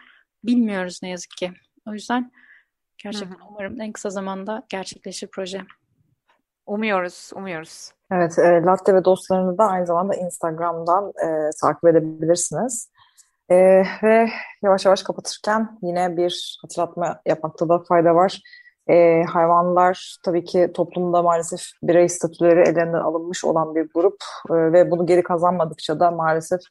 bilmiyoruz 0.43 1.00
ne 1.04 1.10
yazık 1.10 1.32
ki. 1.32 1.52
O 1.88 1.93
yüzden 1.93 2.32
gerçekten 3.04 3.36
Hı-hı. 3.36 3.47
umarım 3.50 3.82
en 3.82 3.91
kısa 3.91 4.10
zamanda 4.10 4.63
gerçekleşir 4.69 5.28
proje. 5.28 5.62
Umuyoruz, 6.68 7.32
umuyoruz. 7.36 7.92
Evet, 8.12 8.40
e, 8.40 8.62
Latte 8.62 8.96
ve 8.96 9.06
dostlarını 9.06 9.58
da 9.58 9.68
aynı 9.68 9.86
zamanda 9.86 10.16
Instagram'dan 10.16 11.10
e, 11.10 11.50
takip 11.62 11.86
edebilirsiniz. 11.86 12.92
E, 13.50 13.56
ve 14.04 14.30
yavaş 14.64 14.86
yavaş 14.86 15.04
kapatırken 15.04 15.78
yine 15.82 16.18
bir 16.18 16.60
hatırlatma 16.62 17.22
yapmakta 17.26 17.70
da 17.70 17.80
fayda 17.80 18.16
var. 18.16 18.42
E, 18.90 19.24
hayvanlar 19.24 20.18
tabii 20.26 20.46
ki 20.46 20.72
toplumda 20.74 21.22
maalesef 21.22 21.62
birey 21.84 22.10
statüleri 22.10 22.60
ellerinden 22.60 23.00
alınmış 23.00 23.46
olan 23.46 23.76
bir 23.76 23.90
grup 23.94 24.18
e, 24.50 24.54
ve 24.54 24.92
bunu 24.92 25.06
geri 25.06 25.24
kazanmadıkça 25.24 26.00
da 26.00 26.12
maalesef 26.12 26.62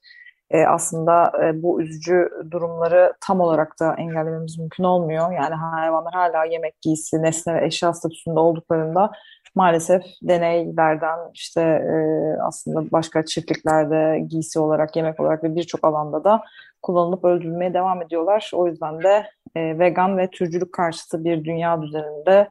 e, 0.51 0.67
aslında 0.67 1.33
e, 1.45 1.63
bu 1.63 1.83
üzücü 1.83 2.31
durumları 2.51 3.13
tam 3.21 3.41
olarak 3.41 3.81
da 3.81 3.95
engellememiz 3.95 4.59
mümkün 4.59 4.85
olmuyor. 4.85 5.33
Yani 5.33 5.55
hayvanlar 5.55 6.15
hala 6.15 6.45
yemek, 6.45 6.81
giysi, 6.83 7.23
nesne 7.23 7.55
ve 7.55 7.67
eşya 7.67 7.93
statüsünde 7.93 8.41
olduklarında 8.41 9.11
maalesef 9.57 10.03
deneylerden 10.23 11.19
işte 11.35 11.61
e, 11.63 11.97
aslında 12.43 12.91
başka 12.93 13.25
çiftliklerde 13.25 14.21
giysi 14.29 14.59
olarak, 14.59 14.97
yemek 14.97 15.21
olarak 15.21 15.45
ve 15.45 15.57
birçok 15.57 15.85
alanda 15.85 16.25
da 16.25 16.43
kullanılıp 16.83 17.25
öldürülmeye 17.25 17.75
devam 17.75 18.03
ediyorlar. 18.03 18.51
O 18.55 18.67
yüzden 18.67 19.03
de 19.03 19.27
e, 19.55 19.79
vegan 19.79 20.19
ve 20.19 20.31
türcülük 20.31 20.73
karşıtı 20.73 21.25
bir 21.25 21.45
dünya 21.45 21.83
düzeninde 21.83 22.51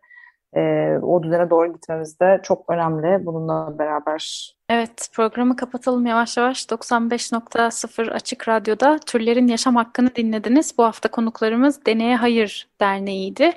e, 0.56 0.92
o 1.02 1.24
düzene 1.24 1.50
doğru 1.50 1.74
gitmemiz 1.74 2.20
de 2.20 2.40
çok 2.44 2.70
önemli 2.70 3.26
bununla 3.26 3.80
beraber. 3.80 4.56
Evet 4.70 5.10
programı 5.14 5.56
kapatalım 5.56 6.06
yavaş 6.06 6.38
yavaş 6.38 6.66
95.0 6.66 8.12
Açık 8.12 8.48
Radyo'da 8.48 9.00
Türlerin 9.06 9.48
Yaşam 9.48 9.76
Hakkını 9.76 10.16
dinlediniz. 10.16 10.78
Bu 10.78 10.84
hafta 10.84 11.12
konuklarımız 11.12 11.86
Deneye 11.86 12.16
Hayır 12.16 12.68
Derneği'ydi. 12.82 13.52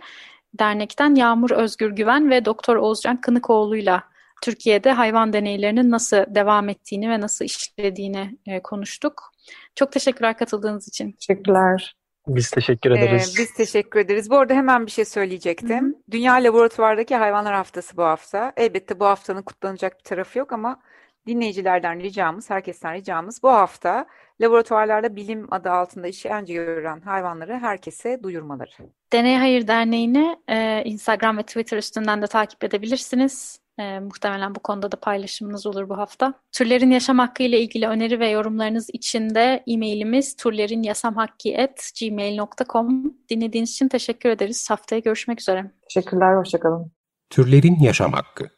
Dernekten 0.54 1.14
Yağmur 1.14 1.50
Özgür 1.50 1.90
Güven 1.90 2.30
ve 2.30 2.44
Doktor 2.44 2.76
Oğuzcan 2.76 3.20
Kınıkoğlu'yla 3.20 4.02
Türkiye'de 4.42 4.92
hayvan 4.92 5.32
deneylerinin 5.32 5.90
nasıl 5.90 6.16
devam 6.28 6.68
ettiğini 6.68 7.10
ve 7.10 7.20
nasıl 7.20 7.44
işlediğini 7.44 8.38
e, 8.46 8.62
konuştuk. 8.62 9.32
Çok 9.74 9.92
teşekkürler 9.92 10.38
katıldığınız 10.38 10.88
için. 10.88 11.12
Teşekkürler. 11.12 11.94
Biz 12.28 12.50
teşekkür 12.50 12.90
ederiz. 12.90 13.34
Ee, 13.36 13.42
biz 13.42 13.54
teşekkür 13.54 14.00
ederiz. 14.00 14.30
Bu 14.30 14.38
arada 14.38 14.54
hemen 14.54 14.86
bir 14.86 14.90
şey 14.90 15.04
söyleyecektim. 15.04 15.84
Hı-hı. 15.84 16.02
Dünya 16.10 16.34
Laboratuvardaki 16.34 17.16
Hayvanlar 17.16 17.54
Haftası 17.54 17.96
bu 17.96 18.02
hafta. 18.02 18.52
Elbette 18.56 19.00
bu 19.00 19.04
haftanın 19.04 19.42
kutlanacak 19.42 19.98
bir 19.98 20.04
tarafı 20.04 20.38
yok 20.38 20.52
ama 20.52 20.80
dinleyicilerden 21.26 22.00
ricamız, 22.00 22.50
herkesten 22.50 22.94
ricamız 22.94 23.42
bu 23.42 23.48
hafta 23.48 24.06
laboratuvarlarda 24.40 25.16
bilim 25.16 25.46
adı 25.50 25.70
altında 25.70 26.06
işkence 26.06 26.54
gören 26.54 27.00
hayvanları 27.00 27.58
herkese 27.58 28.22
duyurmaları. 28.22 28.70
Deney 29.12 29.36
Hayır 29.36 29.68
Derneği'ni 29.68 30.38
e, 30.48 30.82
Instagram 30.84 31.38
ve 31.38 31.42
Twitter 31.42 31.78
üstünden 31.78 32.22
de 32.22 32.26
takip 32.26 32.64
edebilirsiniz. 32.64 33.60
E, 33.78 34.00
muhtemelen 34.00 34.54
bu 34.54 34.60
konuda 34.60 34.92
da 34.92 34.96
paylaşımınız 34.96 35.66
olur 35.66 35.88
bu 35.88 35.98
hafta. 35.98 36.34
Türlerin 36.52 36.90
yaşam 36.90 37.18
hakkı 37.18 37.42
ile 37.42 37.60
ilgili 37.60 37.86
öneri 37.86 38.20
ve 38.20 38.28
yorumlarınız 38.28 38.90
için 38.92 39.34
de 39.34 39.64
e-mailimiz 39.66 40.36
turlerinyasamhakkı@gmail.com. 40.36 43.14
Dinlediğiniz 43.30 43.70
için 43.70 43.88
teşekkür 43.88 44.30
ederiz. 44.30 44.70
Haftaya 44.70 45.00
görüşmek 45.00 45.40
üzere. 45.40 45.70
Teşekkürler, 45.94 46.36
hoşçakalın. 46.36 46.92
Türlerin 47.30 47.80
yaşam 47.80 48.12
hakkı. 48.12 48.57